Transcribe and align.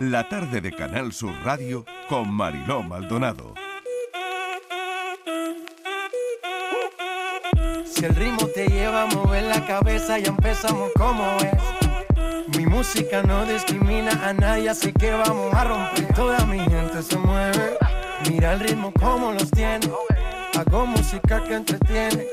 La 0.00 0.28
tarde 0.28 0.60
de 0.60 0.72
Canal 0.72 1.12
Sur 1.12 1.32
Radio 1.44 1.84
con 2.08 2.28
Mariló 2.28 2.82
Maldonado. 2.82 3.54
Si 7.84 8.04
el 8.04 8.14
ritmo 8.16 8.48
te 8.48 8.66
lleva 8.66 9.02
a 9.02 9.06
mover 9.06 9.44
la 9.44 9.64
cabeza, 9.64 10.18
ya 10.18 10.28
empezamos 10.28 10.90
como 10.96 11.24
es. 11.36 12.56
Mi 12.56 12.66
música 12.66 13.22
no 13.22 13.46
discrimina 13.46 14.10
a 14.28 14.32
nadie, 14.32 14.68
así 14.68 14.92
que 14.92 15.12
vamos 15.12 15.54
a 15.54 15.64
romper. 15.64 16.12
Toda 16.14 16.44
mi 16.46 16.58
gente 16.58 17.02
se 17.02 17.16
mueve. 17.16 17.78
Mira 18.28 18.54
el 18.54 18.60
ritmo 18.60 18.92
como 18.92 19.32
los 19.32 19.48
tiene. 19.52 19.88
Hago 20.58 20.86
música 20.86 21.42
que 21.44 21.54
entretiene. 21.54 22.26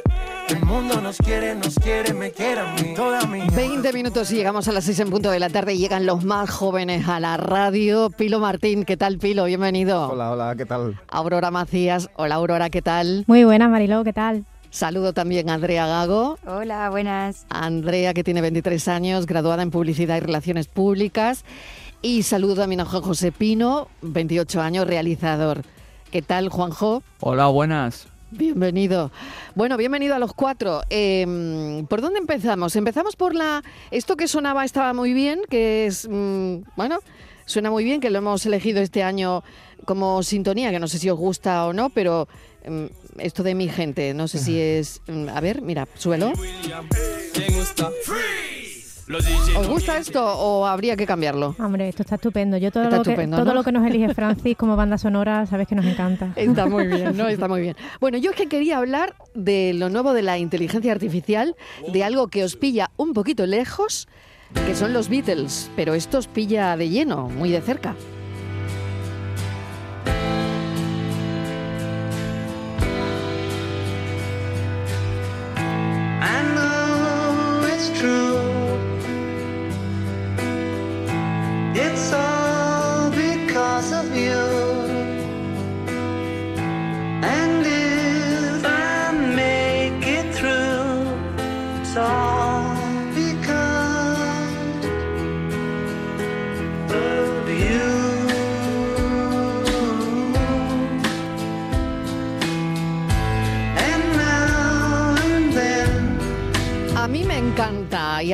El 0.49 0.65
mundo 0.65 1.01
nos 1.01 1.17
quiere, 1.17 1.55
nos 1.55 1.75
quiere, 1.75 2.13
me 2.13 2.31
quiere 2.31 2.59
a 2.61 2.73
mí. 2.73 2.93
Toda 2.95 3.25
mi 3.25 3.41
20 3.55 3.93
minutos 3.93 4.31
y 4.31 4.35
llegamos 4.35 4.67
a 4.67 4.71
las 4.71 4.83
6 4.85 4.99
en 5.01 5.09
punto 5.09 5.31
de 5.31 5.39
la 5.39 5.49
tarde 5.49 5.73
y 5.73 5.77
llegan 5.77 6.05
los 6.05 6.23
más 6.25 6.49
jóvenes 6.49 7.07
a 7.07 7.19
la 7.19 7.37
radio. 7.37 8.09
Pilo 8.09 8.39
Martín, 8.39 8.83
¿qué 8.83 8.97
tal 8.97 9.17
Pilo? 9.17 9.45
Bienvenido. 9.45 10.09
Hola, 10.09 10.31
hola, 10.31 10.55
¿qué 10.57 10.65
tal? 10.65 10.99
Aurora 11.07 11.51
Macías, 11.51 12.09
hola 12.15 12.35
Aurora, 12.35 12.69
¿qué 12.69 12.81
tal? 12.81 13.23
Muy 13.27 13.43
buenas, 13.45 13.69
Mariló, 13.69 14.03
¿qué 14.03 14.13
tal? 14.13 14.45
Saludo 14.69 15.13
también 15.13 15.49
a 15.49 15.53
Andrea 15.55 15.85
Gago. 15.87 16.37
Hola, 16.45 16.89
buenas. 16.89 17.45
Andrea, 17.49 18.13
que 18.13 18.23
tiene 18.23 18.41
23 18.41 18.87
años, 18.87 19.25
graduada 19.25 19.63
en 19.63 19.71
Publicidad 19.71 20.17
y 20.17 20.21
Relaciones 20.21 20.67
Públicas. 20.67 21.43
Y 22.01 22.23
saludo 22.23 22.55
también 22.55 22.81
a 22.81 22.85
Juan 22.85 23.03
José 23.03 23.31
Pino, 23.31 23.87
28 24.01 24.61
años, 24.61 24.87
realizador. 24.87 25.61
¿Qué 26.09 26.21
tal, 26.21 26.49
Juanjo? 26.49 27.03
Hola, 27.19 27.47
buenas. 27.47 28.07
Bienvenido. 28.31 29.11
Bueno, 29.55 29.75
bienvenido 29.75 30.15
a 30.15 30.19
los 30.19 30.33
cuatro. 30.33 30.81
Eh, 30.89 31.83
¿Por 31.89 32.01
dónde 32.01 32.19
empezamos? 32.19 32.75
Empezamos 32.77 33.17
por 33.17 33.35
la... 33.35 33.61
Esto 33.91 34.15
que 34.15 34.29
sonaba 34.29 34.63
estaba 34.63 34.93
muy 34.93 35.13
bien, 35.13 35.41
que 35.49 35.85
es... 35.85 36.07
mm, 36.09 36.63
bueno, 36.77 36.99
suena 37.45 37.69
muy 37.69 37.83
bien, 37.83 37.99
que 37.99 38.09
lo 38.09 38.19
hemos 38.19 38.45
elegido 38.45 38.81
este 38.81 39.03
año 39.03 39.43
como 39.85 40.23
sintonía, 40.23 40.71
que 40.71 40.79
no 40.79 40.87
sé 40.87 40.97
si 40.97 41.09
os 41.09 41.19
gusta 41.19 41.65
o 41.65 41.73
no, 41.73 41.89
pero 41.89 42.29
mm, 42.65 42.85
esto 43.19 43.43
de 43.43 43.53
mi 43.53 43.67
gente, 43.67 44.13
no 44.13 44.29
sé 44.29 44.39
si 44.39 44.57
es... 44.59 45.01
mm, 45.07 45.27
a 45.27 45.41
ver, 45.41 45.61
mira, 45.61 45.87
suelo. 45.95 46.31
¿Os 49.57 49.67
gusta 49.67 49.97
esto 49.97 50.23
o 50.23 50.65
habría 50.65 50.95
que 50.95 51.05
cambiarlo? 51.05 51.55
Hombre, 51.59 51.89
esto 51.89 52.03
está 52.03 52.15
estupendo. 52.15 52.57
Yo 52.57 52.71
todo, 52.71 52.83
Está 52.83 52.97
lo, 52.97 53.03
que, 53.03 53.15
todo 53.27 53.45
¿no? 53.45 53.53
lo 53.53 53.63
que 53.63 53.71
nos 53.71 53.85
elige 53.85 54.13
Francis 54.13 54.55
como 54.55 54.75
banda 54.75 54.97
sonora, 54.97 55.45
sabes 55.45 55.67
que 55.67 55.75
nos 55.75 55.85
encanta. 55.85 56.31
Está 56.35 56.65
muy 56.67 56.87
bien, 56.87 57.17
¿no? 57.17 57.27
Está 57.27 57.47
muy 57.47 57.61
bien. 57.61 57.75
Bueno, 57.99 58.17
yo 58.17 58.31
es 58.31 58.37
que 58.37 58.47
quería 58.47 58.77
hablar 58.77 59.15
de 59.33 59.73
lo 59.73 59.89
nuevo 59.89 60.13
de 60.13 60.21
la 60.21 60.37
inteligencia 60.37 60.91
artificial, 60.91 61.55
de 61.91 62.03
algo 62.03 62.27
que 62.29 62.43
os 62.43 62.55
pilla 62.55 62.91
un 62.97 63.13
poquito 63.13 63.45
lejos, 63.45 64.07
que 64.65 64.75
son 64.75 64.93
los 64.93 65.09
Beatles, 65.09 65.69
pero 65.75 65.93
esto 65.93 66.17
os 66.17 66.27
pilla 66.27 66.75
de 66.77 66.89
lleno, 66.89 67.27
muy 67.29 67.49
de 67.49 67.61
cerca. 67.61 67.95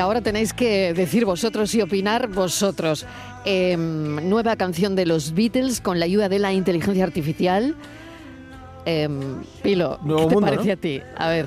Ahora 0.08 0.22
tenéis 0.22 0.54
que 0.54 0.94
decir 0.94 1.26
vosotros 1.26 1.74
y 1.76 1.82
opinar 1.82 2.28
vosotros. 2.28 3.06
Em, 3.46 4.28
nueva 4.30 4.56
canción 4.56 4.96
de 4.96 5.06
los 5.06 5.34
Beatles 5.34 5.80
con 5.82 6.00
la 6.00 6.06
ayuda 6.06 6.28
de 6.30 6.40
la 6.40 6.52
inteligencia 6.54 7.04
artificial. 7.04 7.76
Em, 8.86 9.44
Pilo, 9.62 10.00
Nuevo 10.02 10.22
¿qué 10.24 10.28
te 10.30 10.34
mundo, 10.36 10.50
parece 10.50 10.68
¿no? 10.68 10.74
a 10.74 10.76
ti? 10.78 11.02
A 11.18 11.28
ver, 11.30 11.46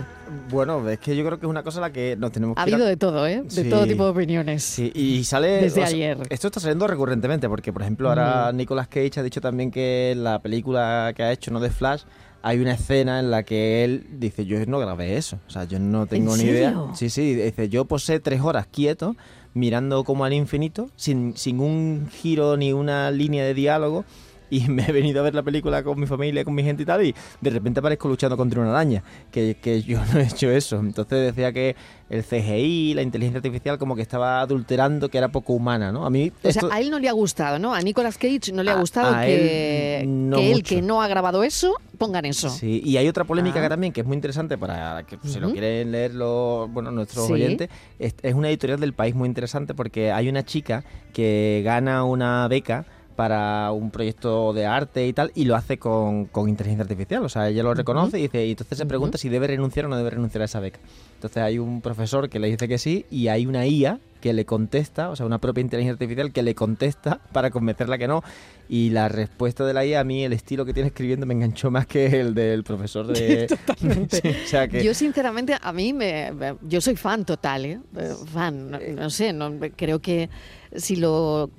Bueno, 0.50 0.88
es 0.88 0.98
que 1.00 1.16
yo 1.16 1.24
creo 1.24 1.40
que 1.40 1.46
es 1.46 1.50
una 1.50 1.62
cosa 1.64 1.78
a 1.78 1.80
la 1.80 1.90
que 1.90 2.14
nos 2.16 2.30
tenemos 2.30 2.54
que 2.54 2.62
ha 2.62 2.68
ir 2.68 2.74
a- 2.74 2.76
habido 2.76 2.86
de 2.88 2.96
todo, 2.96 3.26
¿eh? 3.26 3.42
De 3.42 3.50
Sí. 3.50 3.68
todo 3.68 3.84
tipo 3.86 4.04
de 4.04 4.10
opiniones. 4.10 4.62
Sí, 4.62 4.92
y 4.94 5.24
sale... 5.24 5.48
Desde 5.62 5.82
o 5.82 5.86
sea, 5.86 5.94
ayer. 5.96 6.18
Esto 6.28 6.46
está 6.48 6.60
saliendo 6.60 6.86
recurrentemente, 6.86 7.48
porque 7.48 7.72
por 7.72 7.82
ejemplo 7.82 8.08
ahora 8.10 8.52
Nicolas 8.52 8.86
Cage 8.88 9.18
ha 9.18 9.22
dicho 9.24 9.40
también 9.40 9.70
que 9.72 10.14
la 10.16 10.38
película 10.40 11.12
que 11.16 11.22
ha 11.24 11.32
hecho, 11.32 11.50
no 11.50 11.58
de 11.60 11.70
Flash, 11.70 12.02
hay 12.42 12.58
una 12.58 12.72
escena 12.72 13.20
en 13.20 13.30
la 13.30 13.42
que 13.42 13.84
él 13.84 14.06
dice, 14.12 14.46
yo 14.46 14.64
no 14.66 14.78
grabé 14.78 15.16
eso, 15.16 15.38
o 15.46 15.50
sea, 15.50 15.64
yo 15.64 15.78
no 15.78 16.06
tengo 16.06 16.36
ni 16.36 16.44
idea. 16.44 16.74
Sí, 16.94 17.10
sí, 17.10 17.34
dice, 17.34 17.68
yo 17.68 17.84
posé 17.84 18.20
tres 18.20 18.40
horas 18.40 18.66
quieto, 18.66 19.16
mirando 19.52 20.04
como 20.04 20.24
al 20.24 20.32
infinito, 20.32 20.90
sin, 20.96 21.36
sin 21.36 21.60
un 21.60 22.08
giro 22.10 22.56
ni 22.56 22.72
una 22.72 23.10
línea 23.10 23.44
de 23.44 23.54
diálogo, 23.54 24.04
y 24.50 24.60
me 24.68 24.84
he 24.86 24.92
venido 24.92 25.20
a 25.20 25.22
ver 25.24 25.34
la 25.34 25.42
película 25.42 25.82
con 25.82 25.98
mi 25.98 26.06
familia, 26.06 26.44
con 26.44 26.54
mi 26.54 26.62
gente 26.62 26.82
y 26.82 26.86
tal, 26.86 27.04
y 27.04 27.14
de 27.40 27.50
repente 27.50 27.80
aparezco 27.80 28.08
luchando 28.08 28.36
contra 28.36 28.60
una 28.60 28.70
araña, 28.70 29.02
que, 29.30 29.56
que 29.60 29.82
yo 29.82 29.98
no 30.12 30.20
he 30.20 30.24
hecho 30.24 30.50
eso. 30.50 30.78
Entonces 30.80 31.34
decía 31.34 31.52
que 31.52 31.76
el 32.08 32.24
CGI, 32.24 32.94
la 32.94 33.02
inteligencia 33.02 33.38
artificial, 33.38 33.78
como 33.78 33.94
que 33.94 34.02
estaba 34.02 34.40
adulterando, 34.40 35.08
que 35.08 35.18
era 35.18 35.28
poco 35.28 35.52
humana, 35.52 35.92
¿no? 35.92 36.04
A 36.04 36.10
mí 36.10 36.32
O 36.42 36.50
sea, 36.52 36.62
a 36.72 36.80
él 36.80 36.90
no 36.90 36.98
le 36.98 37.08
ha 37.08 37.12
gustado, 37.12 37.58
¿no? 37.60 37.72
A 37.72 37.80
Nicolas 37.82 38.18
Cage 38.18 38.52
no 38.52 38.62
le 38.64 38.70
ha 38.72 38.74
gustado 38.80 39.14
a 39.14 39.22
que, 39.22 40.00
él 40.00 40.28
no 40.28 40.36
que 40.38 40.46
él, 40.50 40.56
mucho. 40.56 40.74
que 40.74 40.82
no 40.82 41.00
ha 41.02 41.06
grabado 41.08 41.44
eso, 41.44 41.74
pongan 41.98 42.24
eso. 42.24 42.48
Sí, 42.50 42.82
y 42.84 42.96
hay 42.96 43.06
otra 43.08 43.24
polémica 43.24 43.60
Ah. 43.60 43.62
que 43.62 43.68
también 43.68 43.92
que 43.92 44.00
es 44.00 44.06
muy 44.06 44.16
interesante 44.16 44.58
para 44.58 45.04
que 45.04 45.18
si 45.22 45.38
lo 45.38 45.52
quieren 45.52 45.92
leer 45.92 46.14
los, 46.14 46.68
bueno, 46.72 46.90
nuestros 46.90 47.26
Sí. 47.28 47.32
oyentes. 47.34 47.68
Es, 48.00 48.14
es 48.22 48.34
una 48.34 48.48
editorial 48.48 48.80
del 48.80 48.92
país 48.92 49.14
muy 49.14 49.28
interesante 49.28 49.74
porque 49.74 50.10
hay 50.10 50.28
una 50.28 50.44
chica 50.44 50.82
que 51.12 51.62
gana 51.64 52.02
una 52.04 52.48
beca 52.48 52.86
para 53.20 53.70
un 53.72 53.90
proyecto 53.90 54.54
de 54.54 54.64
arte 54.64 55.06
y 55.06 55.12
tal, 55.12 55.30
y 55.34 55.44
lo 55.44 55.54
hace 55.54 55.76
con, 55.76 56.24
con 56.24 56.48
inteligencia 56.48 56.84
artificial. 56.84 57.22
O 57.22 57.28
sea, 57.28 57.50
ella 57.50 57.62
lo 57.62 57.74
reconoce 57.74 58.18
y 58.18 58.22
dice, 58.22 58.46
y 58.46 58.52
entonces 58.52 58.78
se 58.78 58.86
pregunta 58.86 59.18
si 59.18 59.28
debe 59.28 59.46
renunciar 59.46 59.84
o 59.84 59.88
no 59.90 59.98
debe 59.98 60.08
renunciar 60.08 60.40
a 60.40 60.46
esa 60.46 60.58
beca. 60.58 60.80
Entonces 61.16 61.42
hay 61.42 61.58
un 61.58 61.82
profesor 61.82 62.30
que 62.30 62.38
le 62.38 62.48
dice 62.48 62.66
que 62.66 62.78
sí, 62.78 63.04
y 63.10 63.28
hay 63.28 63.44
una 63.44 63.66
IA 63.66 64.00
que 64.22 64.32
le 64.32 64.46
contesta, 64.46 65.10
o 65.10 65.16
sea, 65.16 65.26
una 65.26 65.36
propia 65.36 65.60
inteligencia 65.60 65.92
artificial 65.92 66.32
que 66.32 66.42
le 66.42 66.54
contesta 66.54 67.20
para 67.30 67.50
convencerla 67.50 67.98
que 67.98 68.08
no. 68.08 68.24
Y 68.70 68.88
la 68.88 69.10
respuesta 69.10 69.66
de 69.66 69.74
la 69.74 69.84
IA, 69.84 70.00
a 70.00 70.04
mí 70.04 70.24
el 70.24 70.32
estilo 70.32 70.64
que 70.64 70.72
tiene 70.72 70.86
escribiendo 70.86 71.26
me 71.26 71.34
enganchó 71.34 71.70
más 71.70 71.86
que 71.86 72.20
el 72.20 72.32
del 72.32 72.64
profesor 72.64 73.06
de... 73.06 73.46
Totalmente. 73.66 74.22
Sí, 74.22 74.28
o 74.28 74.48
sea 74.48 74.66
que... 74.66 74.82
Yo 74.82 74.94
sinceramente, 74.94 75.58
a 75.60 75.72
mí 75.74 75.92
me, 75.92 76.32
yo 76.62 76.80
soy 76.80 76.96
fan 76.96 77.26
total, 77.26 77.66
¿eh? 77.66 77.80
Eh, 77.98 78.14
fan, 78.32 78.70
no, 78.70 78.78
no 78.78 79.10
sé, 79.10 79.34
no, 79.34 79.52
creo 79.76 79.98
que 79.98 80.30
si 80.74 80.96
lo 80.96 81.50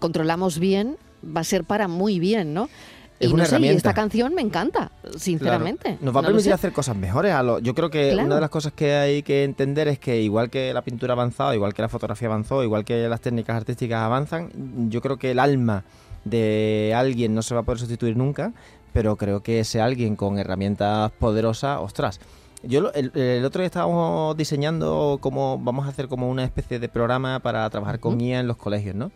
controlamos 0.00 0.58
bien 0.58 0.96
va 1.24 1.40
a 1.40 1.44
ser 1.44 1.64
para 1.64 1.88
muy 1.88 2.18
bien, 2.18 2.54
¿no? 2.54 2.68
Es 3.20 3.30
y 3.30 3.32
una 3.34 3.44
no 3.44 3.50
sé, 3.50 3.60
y 3.60 3.68
esta 3.68 3.94
canción 3.94 4.34
me 4.34 4.42
encanta, 4.42 4.90
sinceramente. 5.16 5.82
Claro. 5.82 5.98
Nos 6.00 6.16
va 6.16 6.18
a 6.18 6.22
No 6.22 6.28
permitir 6.28 6.52
hacer 6.52 6.72
cosas 6.72 6.96
mejores. 6.96 7.32
A 7.32 7.42
lo, 7.44 7.60
yo 7.60 7.72
creo 7.72 7.88
que 7.88 8.10
Claro. 8.10 8.26
una 8.26 8.34
de 8.34 8.40
las 8.40 8.50
cosas 8.50 8.72
que 8.72 8.94
hay 8.94 9.22
que 9.22 9.44
entender 9.44 9.86
es 9.86 10.00
que 10.00 10.20
igual 10.20 10.50
que 10.50 10.74
la 10.74 10.82
pintura 10.82 11.12
ha 11.12 11.14
avanzado, 11.14 11.54
igual 11.54 11.72
que 11.72 11.82
la 11.82 11.88
fotografía 11.88 12.26
avanzó, 12.26 12.64
igual 12.64 12.84
que 12.84 13.08
las 13.08 13.20
técnicas 13.20 13.56
artísticas 13.56 14.00
avanzan, 14.00 14.50
yo 14.90 15.00
creo 15.00 15.18
que 15.18 15.30
el 15.30 15.38
alma 15.38 15.84
de 16.24 16.94
alguien 16.96 17.32
no 17.34 17.42
se 17.42 17.54
va 17.54 17.60
a 17.60 17.62
poder 17.64 17.78
sustituir 17.78 18.16
nunca, 18.16 18.52
pero 18.92 19.14
creo 19.16 19.40
que 19.42 19.60
ese 19.60 19.80
alguien 19.80 20.16
con 20.16 20.38
herramientas 20.38 21.12
poderosas, 21.12 21.78
ostras. 21.80 22.18
Yo 22.64 22.90
el, 22.94 23.12
el 23.16 23.44
otro 23.44 23.60
día 23.60 23.66
estábamos 23.66 24.36
diseñando 24.36 25.18
cómo 25.20 25.58
vamos 25.58 25.86
a 25.86 25.90
hacer 25.90 26.08
como 26.08 26.28
una 26.28 26.44
especie 26.44 26.80
de 26.80 26.88
programa 26.88 27.38
para 27.40 27.68
trabajar 27.70 28.00
con 28.00 28.20
IA 28.20 28.40
en 28.40 28.48
los 28.48 28.56
colegios, 28.56 28.94
¿no? 28.96 29.10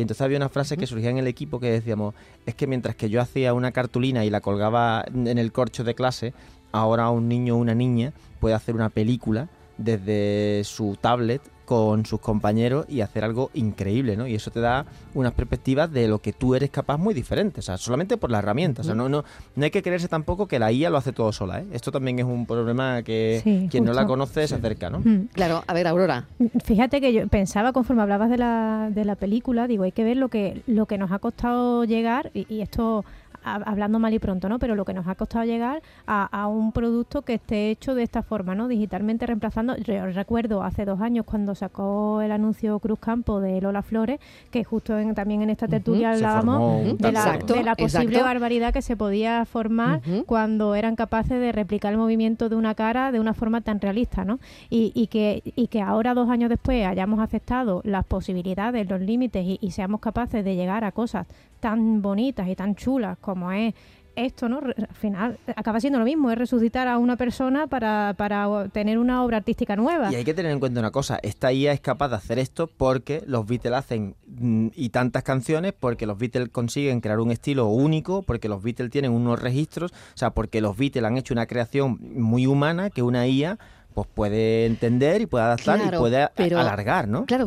Y 0.00 0.02
entonces 0.02 0.22
había 0.22 0.38
una 0.38 0.48
frase 0.48 0.78
que 0.78 0.86
surgía 0.86 1.10
en 1.10 1.18
el 1.18 1.26
equipo 1.26 1.60
que 1.60 1.70
decíamos, 1.70 2.14
es 2.46 2.54
que 2.54 2.66
mientras 2.66 2.96
que 2.96 3.10
yo 3.10 3.20
hacía 3.20 3.52
una 3.52 3.70
cartulina 3.70 4.24
y 4.24 4.30
la 4.30 4.40
colgaba 4.40 5.04
en 5.12 5.36
el 5.36 5.52
corcho 5.52 5.84
de 5.84 5.94
clase, 5.94 6.32
ahora 6.72 7.10
un 7.10 7.28
niño 7.28 7.56
o 7.56 7.58
una 7.58 7.74
niña 7.74 8.14
puede 8.40 8.54
hacer 8.54 8.74
una 8.74 8.88
película 8.88 9.50
desde 9.76 10.62
su 10.64 10.96
tablet 10.98 11.42
con 11.70 12.04
sus 12.04 12.18
compañeros 12.18 12.84
y 12.88 13.00
hacer 13.00 13.22
algo 13.22 13.52
increíble, 13.54 14.16
¿no? 14.16 14.26
Y 14.26 14.34
eso 14.34 14.50
te 14.50 14.58
da 14.58 14.86
unas 15.14 15.32
perspectivas 15.34 15.88
de 15.92 16.08
lo 16.08 16.18
que 16.18 16.32
tú 16.32 16.56
eres 16.56 16.68
capaz 16.68 16.96
muy 16.96 17.14
diferentes, 17.14 17.64
o 17.64 17.66
sea, 17.66 17.78
solamente 17.78 18.16
por 18.16 18.28
la 18.28 18.40
herramienta. 18.40 18.82
O 18.82 18.84
sea, 18.84 18.96
no, 18.96 19.08
no, 19.08 19.22
no 19.54 19.64
hay 19.64 19.70
que 19.70 19.80
creerse 19.80 20.08
tampoco 20.08 20.48
que 20.48 20.58
la 20.58 20.72
IA 20.72 20.90
lo 20.90 20.96
hace 20.96 21.12
todo 21.12 21.30
sola, 21.30 21.60
¿eh? 21.60 21.66
Esto 21.70 21.92
también 21.92 22.18
es 22.18 22.24
un 22.24 22.44
problema 22.44 23.04
que 23.04 23.40
Sí, 23.44 23.68
quien 23.70 23.84
no 23.84 23.92
la 23.92 24.04
conoce 24.04 24.48
se 24.48 24.56
acerca, 24.56 24.90
¿no? 24.90 24.98
Mm. 24.98 25.28
Claro, 25.32 25.62
a 25.64 25.72
ver, 25.72 25.86
Aurora. 25.86 26.26
Fíjate 26.64 27.00
que 27.00 27.12
yo 27.12 27.28
pensaba 27.28 27.72
conforme 27.72 28.02
hablabas 28.02 28.30
de 28.30 28.38
la, 28.38 28.90
de 28.92 29.04
la 29.04 29.14
película, 29.14 29.68
digo, 29.68 29.84
hay 29.84 29.92
que 29.92 30.02
ver 30.02 30.16
lo 30.16 30.28
que, 30.28 30.62
lo 30.66 30.86
que 30.86 30.98
nos 30.98 31.12
ha 31.12 31.20
costado 31.20 31.84
llegar 31.84 32.32
y, 32.34 32.52
y 32.52 32.62
esto 32.62 33.04
hablando 33.44 33.98
mal 33.98 34.12
y 34.14 34.18
pronto, 34.18 34.48
¿no? 34.48 34.58
Pero 34.58 34.74
lo 34.74 34.84
que 34.84 34.94
nos 34.94 35.06
ha 35.06 35.14
costado 35.14 35.44
llegar 35.44 35.82
a, 36.06 36.24
a 36.26 36.46
un 36.46 36.72
producto 36.72 37.22
que 37.22 37.34
esté 37.34 37.70
hecho 37.70 37.94
de 37.94 38.02
esta 38.02 38.22
forma, 38.22 38.54
¿no? 38.54 38.68
Digitalmente 38.68 39.26
reemplazando. 39.26 39.76
Yo 39.76 40.06
recuerdo 40.06 40.62
hace 40.62 40.84
dos 40.84 41.00
años 41.00 41.24
cuando 41.24 41.54
sacó 41.54 42.20
el 42.22 42.32
anuncio 42.32 42.78
Cruz 42.78 42.98
Campo 42.98 43.40
de 43.40 43.60
Lola 43.60 43.82
Flores, 43.82 44.20
que 44.50 44.64
justo 44.64 44.98
en- 44.98 45.14
también 45.14 45.42
en 45.42 45.50
esta 45.50 45.66
tertulia 45.68 46.12
hablábamos 46.12 46.98
de 46.98 47.12
la, 47.12 47.38
de 47.54 47.62
la 47.64 47.74
posible 47.76 48.04
exacto. 48.06 48.24
barbaridad 48.24 48.72
que 48.72 48.82
se 48.82 48.96
podía 48.96 49.44
formar 49.44 50.00
cuando 50.26 50.74
eran 50.74 50.96
capaces 50.96 51.40
de 51.40 51.52
replicar 51.52 51.92
el 51.92 51.98
movimiento 51.98 52.48
de 52.48 52.56
una 52.56 52.74
cara 52.74 53.12
de 53.12 53.20
una 53.20 53.34
forma 53.34 53.60
tan 53.60 53.80
realista, 53.80 54.24
¿no? 54.24 54.38
Y, 54.68 54.92
y 54.94 55.06
que, 55.08 55.42
y 55.56 55.66
que 55.68 55.80
ahora, 55.82 56.14
dos 56.14 56.28
años 56.30 56.48
después, 56.50 56.86
hayamos 56.86 57.20
aceptado 57.20 57.80
las 57.84 58.04
posibilidades, 58.04 58.88
los 58.88 59.00
límites 59.00 59.44
y, 59.44 59.58
y 59.60 59.70
seamos 59.72 60.00
capaces 60.00 60.44
de 60.44 60.54
llegar 60.56 60.84
a 60.84 60.92
cosas 60.92 61.26
tan 61.60 62.02
bonitas 62.02 62.48
y 62.48 62.56
tan 62.56 62.74
chulas 62.74 63.18
como 63.18 63.52
es 63.52 63.74
esto, 64.16 64.48
¿no? 64.48 64.58
Al 64.58 64.94
final 64.94 65.38
acaba 65.56 65.80
siendo 65.80 65.98
lo 65.98 66.04
mismo, 66.04 66.30
es 66.30 66.38
resucitar 66.38 66.88
a 66.88 66.98
una 66.98 67.16
persona 67.16 67.66
para, 67.66 68.14
para 68.16 68.68
tener 68.68 68.98
una 68.98 69.24
obra 69.24 69.38
artística 69.38 69.76
nueva. 69.76 70.12
Y 70.12 70.16
hay 70.16 70.24
que 70.24 70.34
tener 70.34 70.52
en 70.52 70.60
cuenta 70.60 70.80
una 70.80 70.90
cosa, 70.90 71.18
esta 71.22 71.52
IA 71.52 71.72
es 71.72 71.80
capaz 71.80 72.08
de 72.08 72.16
hacer 72.16 72.38
esto 72.38 72.66
porque 72.66 73.22
los 73.26 73.46
Beatles 73.46 73.74
hacen 73.74 74.16
mm, 74.26 74.68
y 74.74 74.90
tantas 74.90 75.22
canciones, 75.22 75.72
porque 75.78 76.06
los 76.06 76.18
Beatles 76.18 76.48
consiguen 76.50 77.00
crear 77.00 77.20
un 77.20 77.30
estilo 77.30 77.68
único, 77.68 78.22
porque 78.22 78.48
los 78.48 78.62
Beatles 78.62 78.90
tienen 78.90 79.12
unos 79.12 79.40
registros, 79.40 79.92
o 79.92 80.16
sea, 80.16 80.30
porque 80.30 80.60
los 80.60 80.76
Beatles 80.76 81.04
han 81.04 81.16
hecho 81.16 81.34
una 81.34 81.46
creación 81.46 81.98
muy 82.00 82.46
humana 82.46 82.90
que 82.90 83.02
una 83.02 83.26
IA 83.26 83.58
pues 83.94 84.06
puede 84.12 84.66
entender 84.66 85.20
y 85.20 85.26
puede 85.26 85.44
adaptar 85.44 85.80
Claro, 85.80 85.96
y 85.96 86.00
puede 86.00 86.28
pero- 86.34 86.58
alargar, 86.60 87.08
¿no? 87.08 87.26
Claro, 87.26 87.46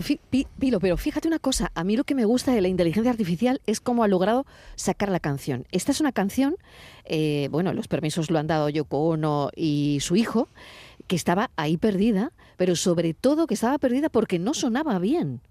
Pilo, 0.59 0.79
pero 0.79 0.97
fíjate 0.97 1.27
una 1.27 1.39
cosa, 1.39 1.71
a 1.73 1.83
mí 1.83 1.95
lo 1.95 2.03
que 2.03 2.15
me 2.15 2.25
gusta 2.25 2.51
de 2.51 2.61
la 2.61 2.67
inteligencia 2.67 3.11
artificial 3.11 3.61
es 3.65 3.79
cómo 3.79 4.03
ha 4.03 4.07
logrado 4.07 4.45
sacar 4.75 5.09
la 5.09 5.19
canción. 5.19 5.65
Esta 5.71 5.91
es 5.91 6.01
una 6.01 6.11
canción, 6.11 6.55
eh, 7.05 7.47
bueno, 7.51 7.73
los 7.73 7.87
permisos 7.87 8.29
lo 8.29 8.39
han 8.39 8.47
dado 8.47 8.69
Yoko 8.69 8.99
Ono 9.07 9.49
y 9.55 9.99
su 10.01 10.15
hijo, 10.15 10.47
que 11.07 11.15
estaba 11.15 11.49
ahí 11.55 11.77
perdida, 11.77 12.31
pero 12.57 12.75
sobre 12.75 13.13
todo 13.13 13.47
que 13.47 13.53
estaba 13.55 13.77
perdida 13.77 14.09
porque 14.09 14.39
no 14.39 14.53
sonaba 14.53 14.99
bien. 14.99 15.41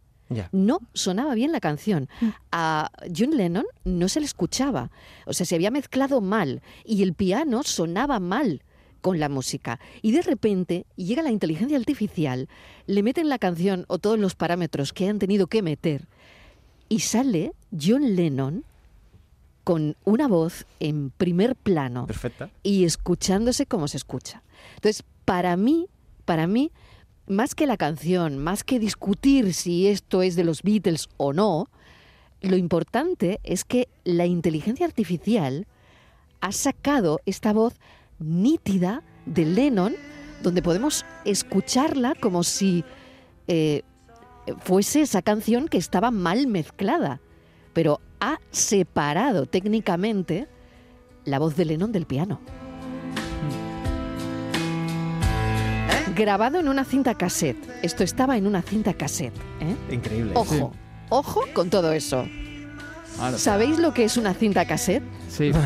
No 0.51 0.79
sonaba 0.95 1.35
bien 1.35 1.53
la 1.53 1.61
canción. 1.61 2.09
A 2.53 2.91
John 3.15 3.37
Lennon 3.37 3.67
no 3.85 4.09
se 4.09 4.19
le 4.21 4.25
escuchaba. 4.25 4.91
O 5.27 5.35
sea, 5.35 5.45
se 5.45 5.55
había 5.57 5.71
mezclado 5.71 6.23
mal 6.23 6.63
y 6.87 7.03
el 7.03 7.13
piano 7.13 7.63
sonaba 7.65 8.19
mal 8.19 8.63
con 9.03 9.21
la 9.21 9.29
música. 9.29 9.79
Y 10.01 10.13
de 10.13 10.23
repente 10.23 10.87
llega 10.97 11.23
la 11.23 11.31
inteligencia 11.31 11.77
artificial, 11.77 12.49
le 12.87 13.03
meten 13.03 13.29
la 13.29 13.39
canción 13.39 13.85
o 13.89 13.99
todos 13.99 14.19
los 14.19 14.35
parámetros 14.35 14.95
que 14.95 15.09
han 15.09 15.19
tenido 15.19 15.49
que 15.49 15.61
meter 15.61 16.09
y 16.89 17.01
sale 17.01 17.53
John 17.79 18.17
Lennon 18.17 18.65
con 19.65 19.97
una 20.05 20.29
voz 20.29 20.67
en 20.81 21.11
primer 21.11 21.57
plano 21.57 22.07
Perfecta. 22.07 22.51
y 22.63 22.85
escuchándose 22.85 23.67
como 23.67 23.89
se 23.89 23.97
escucha. 23.97 24.43
Entonces, 24.75 25.05
para 25.25 25.57
mí, 25.57 25.89
para 26.25 26.47
mí, 26.47 26.73
más 27.27 27.55
que 27.55 27.67
la 27.67 27.77
canción, 27.77 28.39
más 28.39 28.65
que 28.65 28.79
discutir 28.79 29.55
si 29.55 29.87
esto 29.87 30.23
es 30.23 30.37
de 30.37 30.45
los 30.45 30.63
Beatles 30.63 31.09
o 31.17 31.33
no, 31.33 31.71
lo 32.41 32.57
importante 32.57 33.41
es 33.45 33.65
que 33.65 33.89
la 34.05 34.27
inteligencia 34.27 34.85
artificial 34.85 35.67
ha 36.41 36.53
sacado 36.53 37.21
esta 37.25 37.53
voz 37.53 37.75
nítida 38.23 39.03
de 39.27 39.45
Lennon, 39.45 39.95
donde 40.43 40.63
podemos 40.63 41.05
escucharla 41.25 42.15
como 42.15 42.43
si 42.43 42.85
eh, 43.49 43.83
fuese 44.61 45.03
esa 45.03 45.23
canción 45.23 45.69
que 45.69 45.79
estaba 45.79 46.11
mal 46.11 46.47
mezclada, 46.47 47.21
pero 47.73 48.01
ha 48.21 48.39
separado 48.51 49.47
técnicamente 49.47 50.49
la 51.25 51.39
voz 51.39 51.57
de 51.57 51.65
Lennon 51.65 51.93
del 51.93 52.07
piano. 52.07 52.41
Grabado 56.15 56.61
en 56.61 56.69
una 56.69 56.85
cinta 56.85 57.15
cassette. 57.15 57.57
Esto 57.83 58.05
estaba 58.05 58.37
en 58.37 58.47
una 58.47 58.61
cinta 58.61 58.93
cassette. 58.93 59.35
¿eh? 59.61 59.95
Increíble. 59.95 60.33
Ojo, 60.35 60.73
ojo 61.09 61.41
con 61.55 61.71
todo 61.71 61.93
eso. 61.93 62.27
Ahora, 63.21 63.39
¿Sabéis 63.39 63.79
lo 63.79 63.93
que 63.95 64.05
es 64.05 64.17
una 64.17 64.35
cinta 64.35 64.65
cassette? 64.65 65.03
sí. 65.29 65.53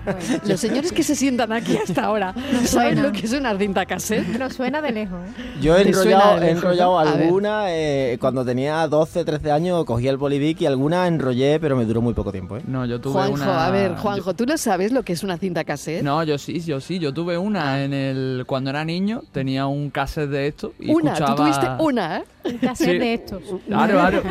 Los 0.46 0.60
señores 0.60 0.92
que 0.92 1.02
se 1.02 1.14
sientan 1.14 1.52
aquí 1.52 1.76
hasta 1.76 2.04
ahora, 2.04 2.34
¿saben 2.64 3.02
lo 3.02 3.12
que 3.12 3.26
es 3.26 3.32
una 3.32 3.56
cinta 3.56 3.86
cassette? 3.86 4.26
Pero 4.32 4.50
suena 4.50 4.80
de 4.82 4.92
lejos. 4.92 5.18
¿eh? 5.38 5.42
Yo 5.60 5.76
he 5.76 5.84
¿Te 5.84 5.92
suena 5.92 6.10
enrollado, 6.34 6.42
he 6.42 6.50
enrollado 6.50 6.98
alguna, 6.98 7.64
eh, 7.68 8.18
cuando 8.20 8.44
tenía 8.44 8.86
12, 8.88 9.24
13 9.24 9.50
años 9.52 9.84
cogí 9.84 10.08
el 10.08 10.16
bolivic 10.16 10.60
y 10.62 10.66
alguna 10.66 11.06
enrollé, 11.06 11.58
pero 11.60 11.76
me 11.76 11.84
duró 11.84 12.00
muy 12.00 12.14
poco 12.14 12.32
tiempo. 12.32 12.56
¿eh? 12.56 12.62
No, 12.66 12.84
yo 12.86 13.00
tuve 13.00 13.12
Juanjo, 13.14 13.34
una... 13.34 13.66
a 13.66 13.70
ver, 13.70 13.94
Juanjo, 13.96 14.34
¿tú 14.34 14.44
no 14.46 14.56
sabes 14.58 14.92
lo 14.92 15.02
que 15.04 15.12
es 15.12 15.22
una 15.22 15.38
cinta 15.38 15.64
cassette? 15.64 16.02
No, 16.02 16.22
yo 16.24 16.36
sí, 16.38 16.60
yo 16.60 16.80
sí. 16.80 16.98
Yo 16.98 17.12
tuve 17.14 17.38
una 17.38 17.82
en 17.84 17.92
el... 17.94 18.44
Cuando 18.46 18.70
era 18.70 18.84
niño 18.84 19.22
tenía 19.32 19.66
un 19.66 19.90
cassette 19.90 20.30
de 20.30 20.46
esto 20.48 20.72
y 20.78 20.90
una, 20.90 21.12
escuchaba... 21.12 21.36
tú 21.36 21.42
tuviste 21.42 21.66
una, 21.78 22.18
¿eh? 22.18 22.24
Un 22.44 22.58
cassette 22.58 22.90
Sí. 22.90 22.98
de 22.98 23.14
estos. 23.14 23.42
Claro, 23.66 23.92
claro. 23.92 24.22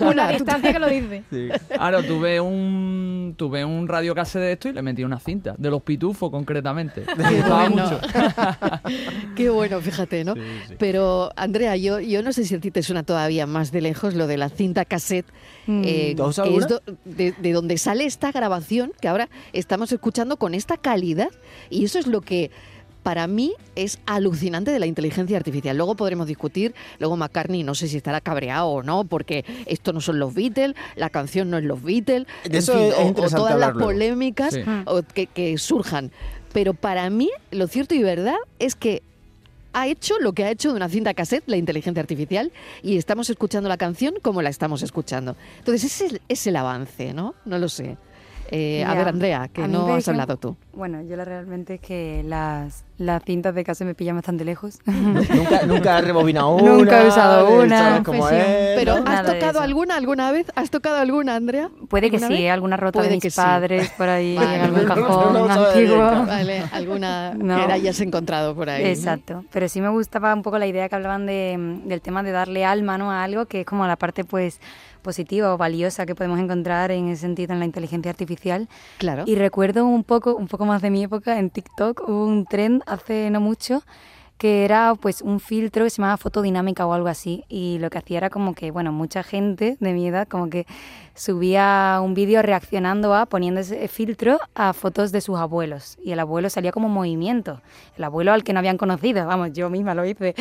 Una 0.00 0.28
distancia 0.30 0.72
que 0.72 0.78
lo 0.78 0.88
dice. 0.88 1.22
Claro, 1.68 2.02
tuve 2.02 2.40
un 2.40 3.34
tuve 3.36 3.64
un 3.64 3.88
radio 3.88 4.14
cassette 4.14 4.42
de 4.42 4.52
esto 4.52 4.68
y 4.68 4.72
le 4.72 4.82
metí 4.82 5.04
una 5.04 5.18
cinta, 5.18 5.54
de 5.58 5.70
los 5.70 5.82
pitufos 5.82 6.30
concretamente. 6.30 7.04
Me 7.16 7.24
Qué 7.28 7.36
gustaba 7.36 7.68
bueno. 7.68 7.84
mucho. 7.84 8.00
Qué 9.36 9.50
bueno, 9.50 9.80
fíjate, 9.80 10.24
¿no? 10.24 10.34
Pero, 10.78 11.30
Andrea, 11.36 11.76
yo, 11.76 12.00
yo 12.00 12.22
no 12.22 12.32
sé 12.32 12.44
si 12.44 12.54
a 12.54 12.60
ti 12.60 12.70
te 12.70 12.82
suena 12.82 13.02
todavía 13.02 13.46
más 13.46 13.72
de 13.72 13.80
lejos 13.80 14.14
lo 14.14 14.26
de 14.26 14.36
la 14.36 14.48
cinta 14.48 14.84
cassette, 14.84 15.26
eh, 15.68 16.14
¿Tú 16.16 16.24
has 16.24 16.36
que 16.36 16.40
usado 16.42 16.58
es 16.58 16.68
do- 16.68 16.82
de, 17.04 17.32
de 17.38 17.52
donde 17.52 17.78
sale 17.78 18.04
esta 18.04 18.32
grabación 18.32 18.92
que 19.00 19.08
ahora 19.08 19.28
estamos 19.52 19.92
escuchando 19.92 20.36
con 20.36 20.54
esta 20.54 20.76
calidad. 20.76 21.30
Y 21.70 21.84
eso 21.84 21.98
es 21.98 22.06
lo 22.06 22.20
que 22.20 22.50
para 23.02 23.26
mí 23.26 23.52
es 23.74 23.98
alucinante 24.06 24.70
de 24.70 24.78
la 24.78 24.86
inteligencia 24.86 25.36
artificial. 25.36 25.76
Luego 25.76 25.94
podremos 25.96 26.26
discutir, 26.26 26.74
luego 26.98 27.16
McCartney 27.16 27.62
no 27.64 27.74
sé 27.74 27.88
si 27.88 27.96
estará 27.96 28.20
cabreado 28.20 28.68
o 28.68 28.82
no, 28.82 29.04
porque 29.04 29.44
esto 29.66 29.92
no 29.92 30.00
son 30.00 30.18
los 30.18 30.34
Beatles, 30.34 30.74
la 30.96 31.10
canción 31.10 31.50
no 31.50 31.58
es 31.58 31.64
los 31.64 31.82
Beatles, 31.82 32.26
De 32.48 32.58
eso 32.58 32.72
es 32.78 32.94
o- 32.98 33.12
todas 33.36 33.58
las 33.58 33.72
polémicas 33.72 34.54
Sí. 34.54 34.62
que, 35.14 35.26
que 35.26 35.58
surjan. 35.58 36.10
Pero 36.52 36.74
para 36.74 37.08
mí, 37.10 37.30
lo 37.50 37.66
cierto 37.66 37.94
y 37.94 38.02
verdad 38.02 38.36
es 38.58 38.74
que 38.76 39.02
ha 39.74 39.86
hecho 39.88 40.18
lo 40.20 40.34
que 40.34 40.44
ha 40.44 40.50
hecho 40.50 40.68
de 40.70 40.76
una 40.76 40.88
cinta 40.90 41.14
cassette 41.14 41.44
la 41.46 41.56
inteligencia 41.56 42.00
artificial 42.02 42.52
y 42.82 42.98
estamos 42.98 43.30
escuchando 43.30 43.70
la 43.70 43.78
canción 43.78 44.14
como 44.20 44.42
la 44.42 44.50
estamos 44.50 44.82
escuchando. 44.82 45.34
Entonces, 45.60 45.84
ese 45.84 46.06
es, 46.06 46.20
es 46.28 46.46
el 46.46 46.56
avance, 46.56 47.14
¿no? 47.14 47.34
No 47.46 47.58
lo 47.58 47.70
sé. 47.70 47.96
Eh, 48.54 48.84
a 48.84 48.94
ver, 48.94 49.08
Andrea, 49.08 49.48
que 49.48 49.66
no 49.66 49.94
has 49.94 50.06
hablado 50.08 50.36
tú. 50.36 50.56
Bueno, 50.74 51.00
yo 51.00 51.16
la 51.16 51.24
realmente 51.24 51.76
es 51.76 51.80
que 51.80 52.22
las, 52.26 52.84
las 52.98 53.22
cintas 53.24 53.54
de 53.54 53.64
casa 53.64 53.84
me 53.84 53.94
pillan 53.94 54.16
bastante 54.16 54.44
lejos. 54.44 54.78
nunca, 54.86 55.66
nunca 55.66 55.98
he 55.98 56.02
rebobinado 56.02 56.50
una. 56.50 56.72
Nunca 56.72 57.02
he 57.02 57.08
usado 57.08 57.48
eh, 57.48 57.64
una. 57.64 58.02
Pero, 58.76 59.00
¿no? 59.00 59.10
¿has 59.10 59.26
tocado 59.26 59.60
alguna 59.60 59.96
alguna 59.96 60.30
vez? 60.32 60.46
¿Has 60.54 60.70
tocado 60.70 60.96
alguna, 60.96 61.36
Andrea? 61.36 61.70
Puede 61.88 62.10
que 62.10 62.16
¿Alguna 62.16 62.36
sí, 62.36 62.42
vez? 62.42 62.52
alguna 62.52 62.76
rota 62.76 62.98
Puede 62.98 63.08
de 63.10 63.16
mis 63.16 63.22
que 63.22 63.30
sí. 63.30 63.36
padres 63.36 63.90
por 63.90 64.08
ahí, 64.08 64.36
Vale. 64.36 64.54
en 64.56 64.60
algún 64.62 64.84
cajón 64.84 65.32
no, 65.32 65.48
no, 65.48 65.52
antiguo. 65.52 66.26
Vale, 66.26 66.62
alguna 66.72 67.34
No. 67.34 67.66
que 67.66 67.72
hayas 67.72 68.00
encontrado 68.00 68.54
por 68.54 68.68
ahí. 68.70 68.82
¿no? 68.82 68.88
Exacto, 68.88 69.44
pero 69.52 69.68
sí 69.68 69.80
me 69.80 69.88
gustaba 69.88 70.32
un 70.34 70.42
poco 70.42 70.58
la 70.58 70.66
idea 70.66 70.88
que 70.88 70.94
hablaban 70.94 71.26
de, 71.26 71.56
mm, 71.58 71.88
del 71.88 72.00
tema 72.00 72.22
de 72.22 72.30
darle 72.32 72.64
alma 72.64 72.98
¿no? 72.98 73.10
a 73.10 73.22
algo 73.24 73.46
que 73.46 73.60
es 73.60 73.66
como 73.66 73.86
la 73.86 73.96
parte 73.96 74.24
pues 74.24 74.60
positiva 75.02 75.52
o 75.52 75.58
valiosa 75.58 76.06
que 76.06 76.14
podemos 76.14 76.38
encontrar 76.38 76.92
en 76.92 77.08
ese 77.08 77.22
sentido 77.22 77.52
en 77.52 77.58
la 77.58 77.64
inteligencia 77.64 78.10
artificial. 78.10 78.68
Claro. 78.98 79.24
Y 79.26 79.34
recuerdo 79.34 79.84
un 79.84 80.04
poco, 80.04 80.36
un 80.36 80.46
poco 80.46 80.64
más 80.64 80.80
de 80.80 80.90
mi 80.90 81.02
época, 81.02 81.38
en 81.40 81.50
TikTok 81.50 82.02
hubo 82.08 82.24
un 82.24 82.46
hace 82.86 83.30
no 83.30 83.40
mucho 83.40 83.82
que 84.42 84.64
era 84.64 84.96
pues 84.96 85.22
un 85.22 85.38
filtro 85.38 85.84
que 85.84 85.90
se 85.90 85.98
llamaba 85.98 86.16
fotodinámica 86.16 86.84
o 86.84 86.92
algo 86.92 87.06
así 87.06 87.44
y 87.48 87.78
lo 87.78 87.90
que 87.90 87.98
hacía 87.98 88.18
era 88.18 88.28
como 88.28 88.56
que 88.56 88.72
bueno 88.72 88.90
mucha 88.90 89.22
gente 89.22 89.76
de 89.78 89.92
mi 89.92 90.08
edad 90.08 90.26
como 90.26 90.50
que 90.50 90.66
subía 91.14 92.00
un 92.02 92.14
vídeo 92.14 92.42
reaccionando 92.42 93.14
a 93.14 93.26
poniendo 93.26 93.60
ese 93.60 93.86
filtro 93.86 94.40
a 94.56 94.72
fotos 94.72 95.12
de 95.12 95.20
sus 95.20 95.38
abuelos 95.38 95.96
y 96.02 96.10
el 96.10 96.18
abuelo 96.18 96.50
salía 96.50 96.72
como 96.72 96.88
en 96.88 96.92
movimiento 96.92 97.60
el 97.96 98.02
abuelo 98.02 98.32
al 98.32 98.42
que 98.42 98.52
no 98.52 98.58
habían 98.58 98.78
conocido 98.78 99.24
vamos 99.28 99.52
yo 99.52 99.70
misma 99.70 99.94
lo 99.94 100.04
hice 100.04 100.34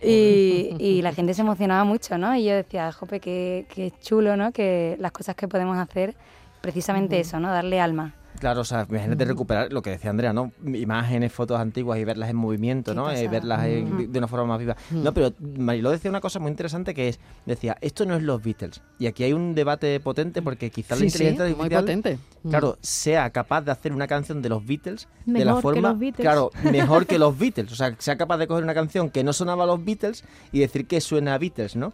y, 0.00 0.76
y 0.78 1.02
la 1.02 1.12
gente 1.12 1.34
se 1.34 1.40
emocionaba 1.40 1.82
mucho 1.82 2.18
no 2.18 2.36
y 2.36 2.44
yo 2.44 2.54
decía 2.54 2.92
jope 2.92 3.18
qué, 3.18 3.66
qué 3.74 3.92
chulo 4.00 4.36
no 4.36 4.52
que 4.52 4.96
las 5.00 5.10
cosas 5.10 5.34
que 5.34 5.48
podemos 5.48 5.76
hacer 5.76 6.14
precisamente 6.60 7.18
eso 7.18 7.40
no 7.40 7.50
darle 7.50 7.80
alma 7.80 8.14
Claro, 8.38 8.62
o 8.62 8.64
sea, 8.64 8.86
imagínate 8.88 9.24
recuperar 9.26 9.72
lo 9.72 9.82
que 9.82 9.90
decía 9.90 10.08
Andrea, 10.10 10.32
¿no? 10.32 10.52
Imágenes, 10.64 11.32
fotos 11.32 11.58
antiguas 11.60 11.98
y 11.98 12.04
verlas 12.04 12.30
en 12.30 12.36
movimiento, 12.36 12.94
¿no? 12.94 13.10
Eh, 13.10 13.28
verlas 13.28 13.66
en- 13.66 13.98
de, 13.98 14.06
de 14.06 14.18
una 14.18 14.28
forma 14.28 14.46
más 14.46 14.58
viva. 14.58 14.76
No, 14.92 15.12
pero 15.12 15.32
Mariló 15.58 15.90
decía 15.90 16.10
una 16.10 16.20
cosa 16.20 16.38
muy 16.38 16.50
interesante 16.50 16.94
que 16.94 17.08
es, 17.08 17.20
decía, 17.44 17.76
esto 17.80 18.06
no 18.06 18.14
es 18.16 18.22
los 18.22 18.42
Beatles. 18.42 18.80
Y 18.98 19.06
aquí 19.08 19.24
hay 19.24 19.32
un 19.32 19.54
debate 19.54 20.00
potente 20.00 20.40
porque 20.42 20.70
quizás 20.70 20.98
la 20.98 21.04
Sí, 21.04 21.10
sí, 21.10 21.24
inteligencia 21.24 21.44
muy 21.56 21.66
artificial, 21.74 21.82
potente. 21.84 22.18
Mm. 22.44 22.48
claro, 22.50 22.78
sea 22.80 23.30
capaz 23.30 23.62
de 23.62 23.72
hacer 23.72 23.92
una 23.92 24.06
canción 24.06 24.40
de 24.40 24.48
los 24.48 24.64
Beatles 24.64 25.06
de 25.26 25.44
la 25.44 25.54
Mejor 25.56 25.74
que 25.74 25.80
forma, 25.80 25.88
los 25.90 25.98
Beatles. 25.98 26.24
claro, 26.24 26.50
mejor 26.72 27.06
que 27.06 27.18
los 27.18 27.38
Beatles. 27.38 27.72
O 27.72 27.74
sea, 27.74 27.94
sea 27.98 28.16
capaz 28.16 28.38
de 28.38 28.46
coger 28.46 28.64
una 28.64 28.74
canción 28.74 29.10
que 29.10 29.22
no 29.24 29.32
sonaba 29.34 29.64
a 29.64 29.66
los 29.66 29.84
Beatles 29.84 30.24
y 30.52 30.60
decir 30.60 30.86
que 30.86 31.00
suena 31.00 31.34
a 31.34 31.38
Beatles, 31.38 31.76
¿no? 31.76 31.92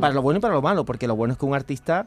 Para 0.00 0.14
lo 0.14 0.22
bueno 0.22 0.38
y 0.38 0.40
para 0.40 0.54
lo 0.54 0.62
malo, 0.62 0.84
porque 0.84 1.06
lo 1.06 1.16
bueno 1.16 1.32
es 1.32 1.38
que 1.38 1.44
un 1.44 1.54
artista 1.54 2.06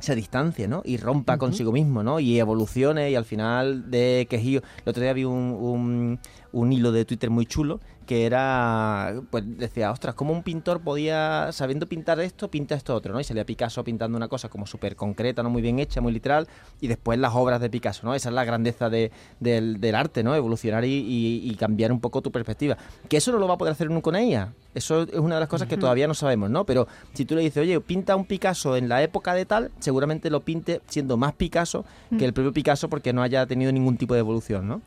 se 0.00 0.14
distancie, 0.14 0.68
¿no? 0.68 0.82
Y 0.84 0.96
rompa 0.96 1.38
consigo 1.38 1.72
mismo, 1.72 2.02
¿no? 2.02 2.20
Y 2.20 2.38
evolucione 2.38 3.10
y 3.10 3.14
al 3.14 3.24
final 3.24 3.90
de 3.90 4.26
quejío. 4.28 4.62
El 4.84 4.90
otro 4.90 5.02
día 5.02 5.12
vi 5.12 5.24
un, 5.24 5.56
un, 5.60 6.18
un 6.52 6.72
hilo 6.72 6.92
de 6.92 7.04
Twitter 7.04 7.30
muy 7.30 7.46
chulo 7.46 7.80
que 8.10 8.26
era, 8.26 9.14
pues 9.30 9.44
decía, 9.56 9.92
ostras, 9.92 10.16
¿cómo 10.16 10.32
un 10.32 10.42
pintor 10.42 10.80
podía, 10.80 11.50
sabiendo 11.52 11.86
pintar 11.86 12.18
esto, 12.18 12.50
pinta 12.50 12.74
esto 12.74 12.92
otro, 12.92 13.12
¿no? 13.14 13.20
Y 13.20 13.24
salía 13.24 13.44
Picasso 13.46 13.84
pintando 13.84 14.16
una 14.16 14.26
cosa 14.26 14.48
como 14.48 14.66
súper 14.66 14.96
concreta, 14.96 15.44
¿no? 15.44 15.50
Muy 15.50 15.62
bien 15.62 15.78
hecha, 15.78 16.00
muy 16.00 16.10
literal, 16.12 16.48
y 16.80 16.88
después 16.88 17.20
las 17.20 17.32
obras 17.36 17.60
de 17.60 17.70
Picasso, 17.70 18.04
¿no? 18.04 18.12
Esa 18.16 18.30
es 18.30 18.34
la 18.34 18.44
grandeza 18.44 18.90
de- 18.90 19.12
del, 19.38 19.80
del 19.80 19.94
arte, 19.94 20.24
¿no? 20.24 20.34
Evolucionar 20.34 20.84
y, 20.84 20.88
y- 20.92 21.48
y 21.48 21.54
cambiar 21.54 21.92
un 21.92 22.00
poco 22.00 22.20
tu 22.20 22.32
perspectiva. 22.32 22.76
Que 23.08 23.18
eso 23.18 23.30
no 23.30 23.38
lo 23.38 23.46
va 23.46 23.54
a 23.54 23.58
poder 23.58 23.70
hacer 23.74 23.88
uno 23.88 24.02
con 24.02 24.16
ella. 24.16 24.54
Eso 24.74 25.02
es 25.02 25.14
una 25.18 25.36
de 25.36 25.40
las 25.42 25.48
cosas 25.48 25.68
que 25.68 25.76
todavía 25.76 26.08
no 26.08 26.14
sabemos, 26.14 26.50
¿no? 26.50 26.66
Pero 26.66 26.88
si 27.12 27.24
tú 27.24 27.36
le 27.36 27.42
dices, 27.42 27.62
oye, 27.62 27.80
pinta 27.80 28.16
un 28.16 28.24
Picasso 28.24 28.76
en 28.76 28.88
la 28.88 29.04
época 29.04 29.34
de 29.34 29.46
tal, 29.46 29.70
seguramente 29.78 30.30
lo 30.30 30.40
pinte 30.40 30.80
siendo 30.88 31.16
más 31.16 31.32
Picasso 31.34 31.84
que 32.18 32.24
el 32.24 32.32
propio 32.32 32.52
Picasso 32.52 32.88
porque 32.88 33.12
no 33.12 33.22
haya 33.22 33.46
tenido 33.46 33.70
ningún 33.70 33.96
tipo 33.96 34.14
de 34.14 34.20
evolución, 34.20 34.66
¿no? 34.66 34.80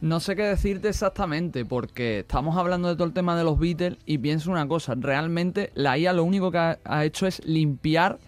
No 0.00 0.20
sé 0.20 0.36
qué 0.36 0.42
decirte 0.42 0.88
exactamente, 0.88 1.64
porque 1.64 2.20
estamos 2.20 2.56
hablando 2.56 2.88
de 2.88 2.94
todo 2.94 3.06
el 3.06 3.12
tema 3.12 3.36
de 3.36 3.44
los 3.44 3.58
Beatles 3.58 3.98
y 4.06 4.18
pienso 4.18 4.50
una 4.50 4.66
cosa, 4.66 4.94
realmente 4.96 5.70
la 5.74 5.98
IA 5.98 6.12
lo 6.12 6.24
único 6.24 6.50
que 6.50 6.58
ha, 6.58 6.78
ha 6.84 7.04
hecho 7.04 7.26
es 7.26 7.44
limpiar 7.44 8.18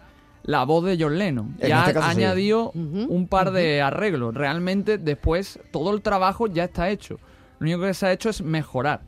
la 0.43 0.65
voz 0.65 0.85
de 0.85 0.97
John 0.99 1.19
Lennon. 1.19 1.57
En 1.59 1.69
Ya 1.69 1.87
este 1.87 1.99
ha 1.99 2.03
sí. 2.13 2.23
añadido 2.23 2.71
un 2.73 3.27
par 3.29 3.53
de 3.53 3.83
arreglos. 3.83 4.35
Realmente 4.35 4.97
después 4.97 5.61
todo 5.71 5.95
el 5.95 6.01
trabajo 6.01 6.47
ya 6.47 6.65
está 6.65 6.89
hecho. 6.89 7.19
Lo 7.59 7.67
único 7.67 7.83
que 7.83 7.93
se 7.93 8.07
ha 8.07 8.13
hecho 8.13 8.31
es 8.31 8.41
mejorar. 8.41 9.03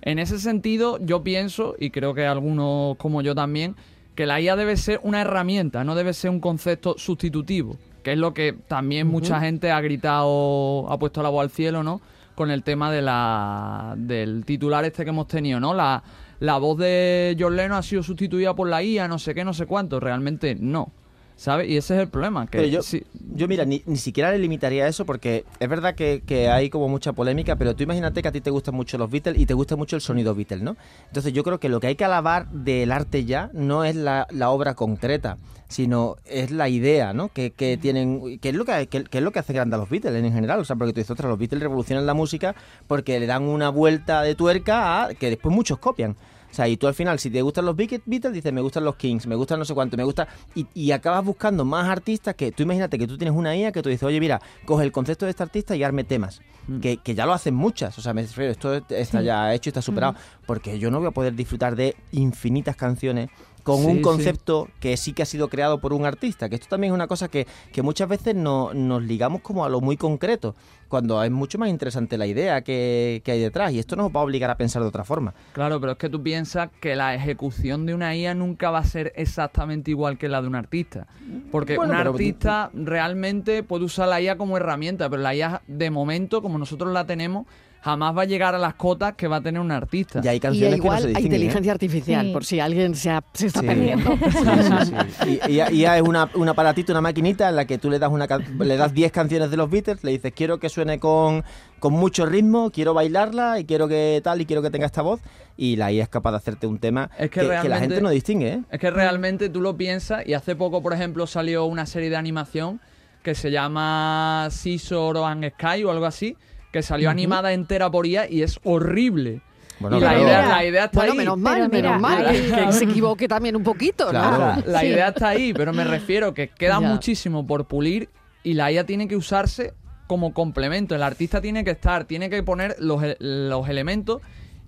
En 0.00 0.18
ese 0.18 0.38
sentido, 0.38 0.98
yo 1.00 1.22
pienso, 1.22 1.74
y 1.78 1.90
creo 1.90 2.14
que 2.14 2.24
algunos 2.24 2.96
como 2.96 3.20
yo 3.20 3.34
también, 3.34 3.76
que 4.14 4.24
la 4.26 4.40
IA 4.40 4.56
debe 4.56 4.76
ser 4.76 5.00
una 5.02 5.20
herramienta, 5.20 5.84
no 5.84 5.94
debe 5.94 6.12
ser 6.14 6.30
un 6.30 6.40
concepto 6.40 6.94
sustitutivo, 6.96 7.76
que 8.08 8.14
es 8.14 8.18
lo 8.18 8.32
que 8.32 8.54
también 8.66 9.06
mucha 9.06 9.38
gente 9.38 9.70
ha 9.70 9.82
gritado, 9.82 10.90
ha 10.90 10.98
puesto 10.98 11.22
la 11.22 11.28
voz 11.28 11.42
al 11.42 11.50
cielo, 11.50 11.82
¿no? 11.82 12.00
Con 12.34 12.50
el 12.50 12.62
tema 12.62 12.90
de 12.90 13.02
la, 13.02 13.96
del 13.98 14.46
titular 14.46 14.82
este 14.86 15.04
que 15.04 15.10
hemos 15.10 15.28
tenido, 15.28 15.60
¿no? 15.60 15.74
La, 15.74 16.02
la 16.40 16.56
voz 16.56 16.78
de 16.78 17.36
John 17.38 17.54
Lennon 17.54 17.76
ha 17.76 17.82
sido 17.82 18.02
sustituida 18.02 18.54
por 18.54 18.66
la 18.66 18.82
IA, 18.82 19.08
no 19.08 19.18
sé 19.18 19.34
qué, 19.34 19.44
no 19.44 19.52
sé 19.52 19.66
cuánto. 19.66 20.00
Realmente 20.00 20.56
no. 20.58 20.90
¿Sabes? 21.38 21.68
Y 21.68 21.76
ese 21.76 21.94
es 21.94 22.00
el 22.00 22.08
problema. 22.08 22.46
Que 22.48 22.58
Pero 22.58 22.68
yo, 22.68 22.82
sí- 22.82 23.04
yo 23.32 23.46
mira, 23.46 23.64
ni, 23.64 23.80
ni 23.86 23.96
siquiera 23.96 24.32
le 24.32 24.38
limitaría 24.40 24.88
eso 24.88 25.06
porque 25.06 25.44
es 25.60 25.68
verdad 25.68 25.94
que, 25.94 26.20
que 26.26 26.48
hay 26.50 26.68
como 26.68 26.88
mucha 26.88 27.12
polémica, 27.12 27.54
pero 27.54 27.76
tú 27.76 27.84
imagínate 27.84 28.22
que 28.22 28.28
a 28.28 28.32
ti 28.32 28.40
te 28.40 28.50
gustan 28.50 28.74
mucho 28.74 28.98
los 28.98 29.08
Beatles 29.08 29.38
y 29.38 29.46
te 29.46 29.54
gusta 29.54 29.76
mucho 29.76 29.94
el 29.94 30.02
sonido 30.02 30.34
Beatles, 30.34 30.62
¿no? 30.62 30.76
Entonces 31.06 31.32
yo 31.32 31.44
creo 31.44 31.60
que 31.60 31.68
lo 31.68 31.78
que 31.78 31.86
hay 31.86 31.94
que 31.94 32.04
alabar 32.04 32.48
del 32.50 32.90
arte 32.90 33.24
ya 33.24 33.50
no 33.52 33.84
es 33.84 33.94
la, 33.94 34.26
la 34.32 34.50
obra 34.50 34.74
concreta, 34.74 35.38
sino 35.68 36.16
es 36.24 36.50
la 36.50 36.68
idea, 36.68 37.12
¿no? 37.12 37.28
Que, 37.28 37.52
que 37.52 37.76
tienen, 37.76 38.40
que 38.40 38.48
es 38.48 38.54
lo 38.56 38.64
que, 38.64 38.88
que, 38.88 39.04
que 39.04 39.18
es 39.18 39.22
lo 39.24 39.30
que 39.30 39.38
hace 39.38 39.52
grande 39.52 39.76
a 39.76 39.78
los 39.78 39.88
Beatles 39.88 40.24
en 40.24 40.32
general, 40.32 40.58
o 40.58 40.64
sea, 40.64 40.74
porque 40.74 40.92
tú 40.92 40.98
dices, 40.98 41.12
ostras, 41.12 41.30
los 41.30 41.38
Beatles 41.38 41.62
revolucionan 41.62 42.04
la 42.04 42.14
música 42.14 42.56
porque 42.88 43.20
le 43.20 43.26
dan 43.26 43.44
una 43.44 43.68
vuelta 43.68 44.22
de 44.22 44.34
tuerca 44.34 45.04
a 45.04 45.14
que 45.14 45.30
después 45.30 45.54
muchos 45.54 45.78
copian. 45.78 46.16
O 46.50 46.54
sea, 46.54 46.66
y 46.68 46.76
tú 46.76 46.86
al 46.86 46.94
final, 46.94 47.18
si 47.18 47.30
te 47.30 47.42
gustan 47.42 47.66
los 47.66 47.76
Beat- 47.76 48.02
Beatles, 48.06 48.32
dices, 48.34 48.52
me 48.52 48.60
gustan 48.60 48.84
los 48.84 48.96
Kings, 48.96 49.26
me 49.26 49.34
gustan 49.34 49.58
no 49.58 49.64
sé 49.64 49.74
cuánto, 49.74 49.96
me 49.96 50.04
gusta... 50.04 50.26
Y, 50.54 50.66
y 50.74 50.90
acabas 50.92 51.24
buscando 51.24 51.64
más 51.64 51.88
artistas 51.88 52.34
que... 52.34 52.52
Tú 52.52 52.62
imagínate 52.62 52.98
que 52.98 53.06
tú 53.06 53.18
tienes 53.18 53.36
una 53.36 53.54
IA 53.56 53.70
que 53.72 53.82
tú 53.82 53.88
dices, 53.90 54.02
oye, 54.04 54.18
mira, 54.18 54.40
coge 54.64 54.84
el 54.84 54.92
concepto 54.92 55.26
de 55.26 55.30
este 55.30 55.42
artista 55.42 55.76
y 55.76 55.82
arme 55.84 56.04
temas. 56.04 56.40
Que, 56.82 56.98
que 56.98 57.14
ya 57.14 57.24
lo 57.24 57.32
hacen 57.32 57.54
muchas. 57.54 57.96
O 57.98 58.02
sea, 58.02 58.12
me 58.12 58.22
refiero, 58.22 58.50
esto 58.52 58.74
está 58.74 59.20
Sí. 59.20 59.24
ya 59.24 59.54
hecho 59.54 59.68
y 59.68 59.70
está 59.70 59.80
superado. 59.82 60.16
Porque 60.46 60.78
yo 60.78 60.90
no 60.90 60.98
voy 60.98 61.08
a 61.08 61.12
poder 61.12 61.34
disfrutar 61.34 61.76
de 61.76 61.96
infinitas 62.12 62.76
canciones 62.76 63.30
con 63.68 63.82
Sí, 63.82 63.86
un 63.86 63.96
sí. 63.96 64.00
concepto 64.02 64.68
que 64.80 64.96
sí 64.96 65.12
que 65.12 65.22
ha 65.22 65.26
sido 65.26 65.48
creado 65.48 65.78
por 65.80 65.92
un 65.92 66.04
artista. 66.06 66.48
Que 66.48 66.54
esto 66.56 66.66
también 66.68 66.92
es 66.92 66.94
una 66.94 67.06
cosa 67.06 67.28
que, 67.28 67.46
que 67.72 67.82
muchas 67.82 68.08
veces 68.08 68.34
no, 68.34 68.72
nos 68.74 69.02
ligamos 69.02 69.42
como 69.42 69.64
a 69.64 69.68
lo 69.68 69.80
muy 69.80 69.96
concreto, 69.96 70.54
cuando 70.88 71.22
es 71.22 71.30
mucho 71.30 71.58
más 71.58 71.68
interesante 71.68 72.16
la 72.16 72.26
idea 72.26 72.62
que, 72.62 73.20
que 73.24 73.32
hay 73.32 73.40
detrás. 73.40 73.72
Y 73.72 73.78
esto 73.78 73.94
nos 73.94 74.10
va 74.10 74.20
a 74.20 74.24
obligar 74.24 74.50
a 74.50 74.56
pensar 74.56 74.80
de 74.82 74.88
otra 74.88 75.04
forma. 75.04 75.34
Claro, 75.52 75.78
pero 75.80 75.92
es 75.92 75.98
que 75.98 76.08
tú 76.08 76.22
piensas 76.22 76.70
que 76.80 76.96
la 76.96 77.14
ejecución 77.14 77.84
de 77.84 77.94
una 77.94 78.16
IA 78.16 78.34
nunca 78.34 78.70
va 78.70 78.78
a 78.78 78.84
ser 78.84 79.12
exactamente 79.16 79.90
igual 79.90 80.16
que 80.16 80.28
la 80.28 80.40
de 80.40 80.48
un 80.48 80.54
artista. 80.54 81.06
Porque 81.52 81.76
Bueno, 81.76 81.92
un 81.92 81.98
pero- 81.98 82.10
artista 82.12 82.70
realmente 82.72 83.62
puede 83.62 83.84
usar 83.84 84.08
la 84.08 84.20
IA 84.20 84.38
como 84.38 84.56
herramienta, 84.56 85.10
pero 85.10 85.20
la 85.22 85.34
IA 85.34 85.62
de 85.66 85.90
momento, 85.90 86.40
como 86.42 86.56
nosotros 86.58 86.92
la 86.92 87.06
tenemos, 87.06 87.46
jamás 87.80 88.16
va 88.16 88.22
a 88.22 88.24
llegar 88.24 88.54
a 88.54 88.58
las 88.58 88.74
cotas 88.74 89.14
que 89.14 89.28
va 89.28 89.36
a 89.36 89.40
tener 89.40 89.60
un 89.60 89.70
artista. 89.70 90.20
Y 90.22 90.28
hay 90.28 90.36
Y 90.36 90.40
canciones 90.40 90.74
que 90.74 90.78
no 90.78 90.84
igual 90.84 90.98
se 91.00 91.08
hay 91.08 91.14
distinguen, 91.14 91.32
¿eh? 91.32 91.36
inteligencia 91.36 91.72
artificial, 91.72 92.26
Sí. 92.26 92.32
por 92.32 92.44
si 92.44 92.60
alguien 92.60 92.94
se, 92.94 93.10
ha- 93.10 93.22
se 93.32 93.46
está 93.46 93.60
Sí. 93.60 93.66
perdiendo. 93.66 94.10
Sí, 94.18 94.28
sí, 94.32 94.92
sí. 95.22 95.40
Y, 95.48 95.52
y- 95.60 95.76
y 95.80 95.84
es 95.84 96.02
una, 96.02 96.28
un 96.34 96.48
aparatito, 96.48 96.92
una 96.92 97.00
maquinita 97.00 97.48
en 97.48 97.56
la 97.56 97.64
que 97.66 97.78
tú 97.78 97.88
le 97.90 97.98
das 97.98 98.10
una 98.10 98.26
can- 98.26 98.44
le 98.58 98.76
das 98.76 98.92
10 98.92 99.12
canciones 99.12 99.50
de 99.50 99.56
los 99.56 99.70
Beatles, 99.70 100.02
le 100.04 100.10
dices 100.12 100.32
quiero 100.34 100.58
que 100.58 100.68
suene 100.68 100.98
con, 100.98 101.44
con 101.78 101.92
mucho 101.92 102.26
ritmo, 102.26 102.70
quiero 102.70 102.94
bailarla 102.94 103.60
y 103.60 103.64
quiero 103.64 103.86
que 103.88 104.20
tal 104.24 104.40
y 104.40 104.46
quiero 104.46 104.60
que 104.62 104.70
tenga 104.70 104.86
esta 104.86 105.02
voz 105.02 105.20
y 105.56 105.76
la 105.76 105.90
IA 105.92 106.02
es 106.04 106.08
capaz 106.08 106.32
de 106.32 106.36
hacerte 106.38 106.66
un 106.66 106.78
tema 106.78 107.10
Es 107.18 107.30
que, 107.30 107.40
que 107.40 107.40
que 107.40 107.46
la 107.46 107.62
realmente- 107.62 107.78
gente 107.94 108.00
no 108.02 108.10
distingue, 108.10 108.48
¿eh? 108.54 108.62
Es 108.70 108.80
que 108.80 108.90
realmente 108.90 109.48
tú 109.48 109.60
lo 109.60 109.76
piensas 109.76 110.26
y 110.26 110.34
hace 110.34 110.56
poco, 110.56 110.82
por 110.82 110.92
ejemplo, 110.92 111.26
salió 111.26 111.64
una 111.64 111.86
serie 111.86 112.10
de 112.10 112.16
animación 112.16 112.80
que 113.22 113.34
se 113.34 113.50
llama 113.50 114.48
Scissor 114.50 115.16
and 115.18 115.50
Sky 115.52 115.84
o 115.84 115.90
algo 115.90 116.06
así, 116.06 116.36
que 116.72 116.82
salió 116.82 117.10
animada 117.10 117.52
entera 117.52 117.90
por 117.90 118.06
IA 118.06 118.28
y 118.30 118.42
es 118.42 118.58
horrible. 118.64 119.40
Bueno, 119.80 119.98
y 119.98 120.00
la 120.00 120.08
claro. 120.10 120.24
idea, 120.24 120.48
la 120.48 120.64
idea 120.64 120.84
está 120.86 120.98
Bueno, 120.98 121.12
ahí. 121.12 121.18
menos 121.18 121.38
mal, 121.38 121.68
mira, 121.70 121.98
menos 121.98 122.00
mal. 122.00 122.26
Que 122.66 122.72
se 122.72 122.84
equivoque 122.84 123.28
también 123.28 123.54
un 123.56 123.62
poquito, 123.62 124.06
¿no? 124.06 124.10
Claro. 124.10 124.38
La, 124.38 124.62
la 124.66 124.80
Sí. 124.80 124.86
idea 124.86 125.08
está 125.08 125.28
ahí, 125.28 125.52
pero 125.54 125.72
me 125.72 125.84
refiero 125.84 126.34
que 126.34 126.48
queda 126.48 126.80
Ya. 126.80 126.88
muchísimo 126.88 127.46
por 127.46 127.66
pulir 127.66 128.08
y 128.42 128.54
la 128.54 128.72
IA 128.72 128.84
tiene 128.86 129.06
que 129.06 129.16
usarse 129.16 129.74
como 130.08 130.32
complemento. 130.34 130.94
El 130.96 131.02
artista 131.02 131.40
tiene 131.40 131.62
que 131.64 131.70
estar, 131.70 132.04
tiene 132.06 132.28
que 132.28 132.42
poner 132.42 132.74
los, 132.80 133.02
e- 133.04 133.16
los 133.20 133.68
elementos 133.68 134.20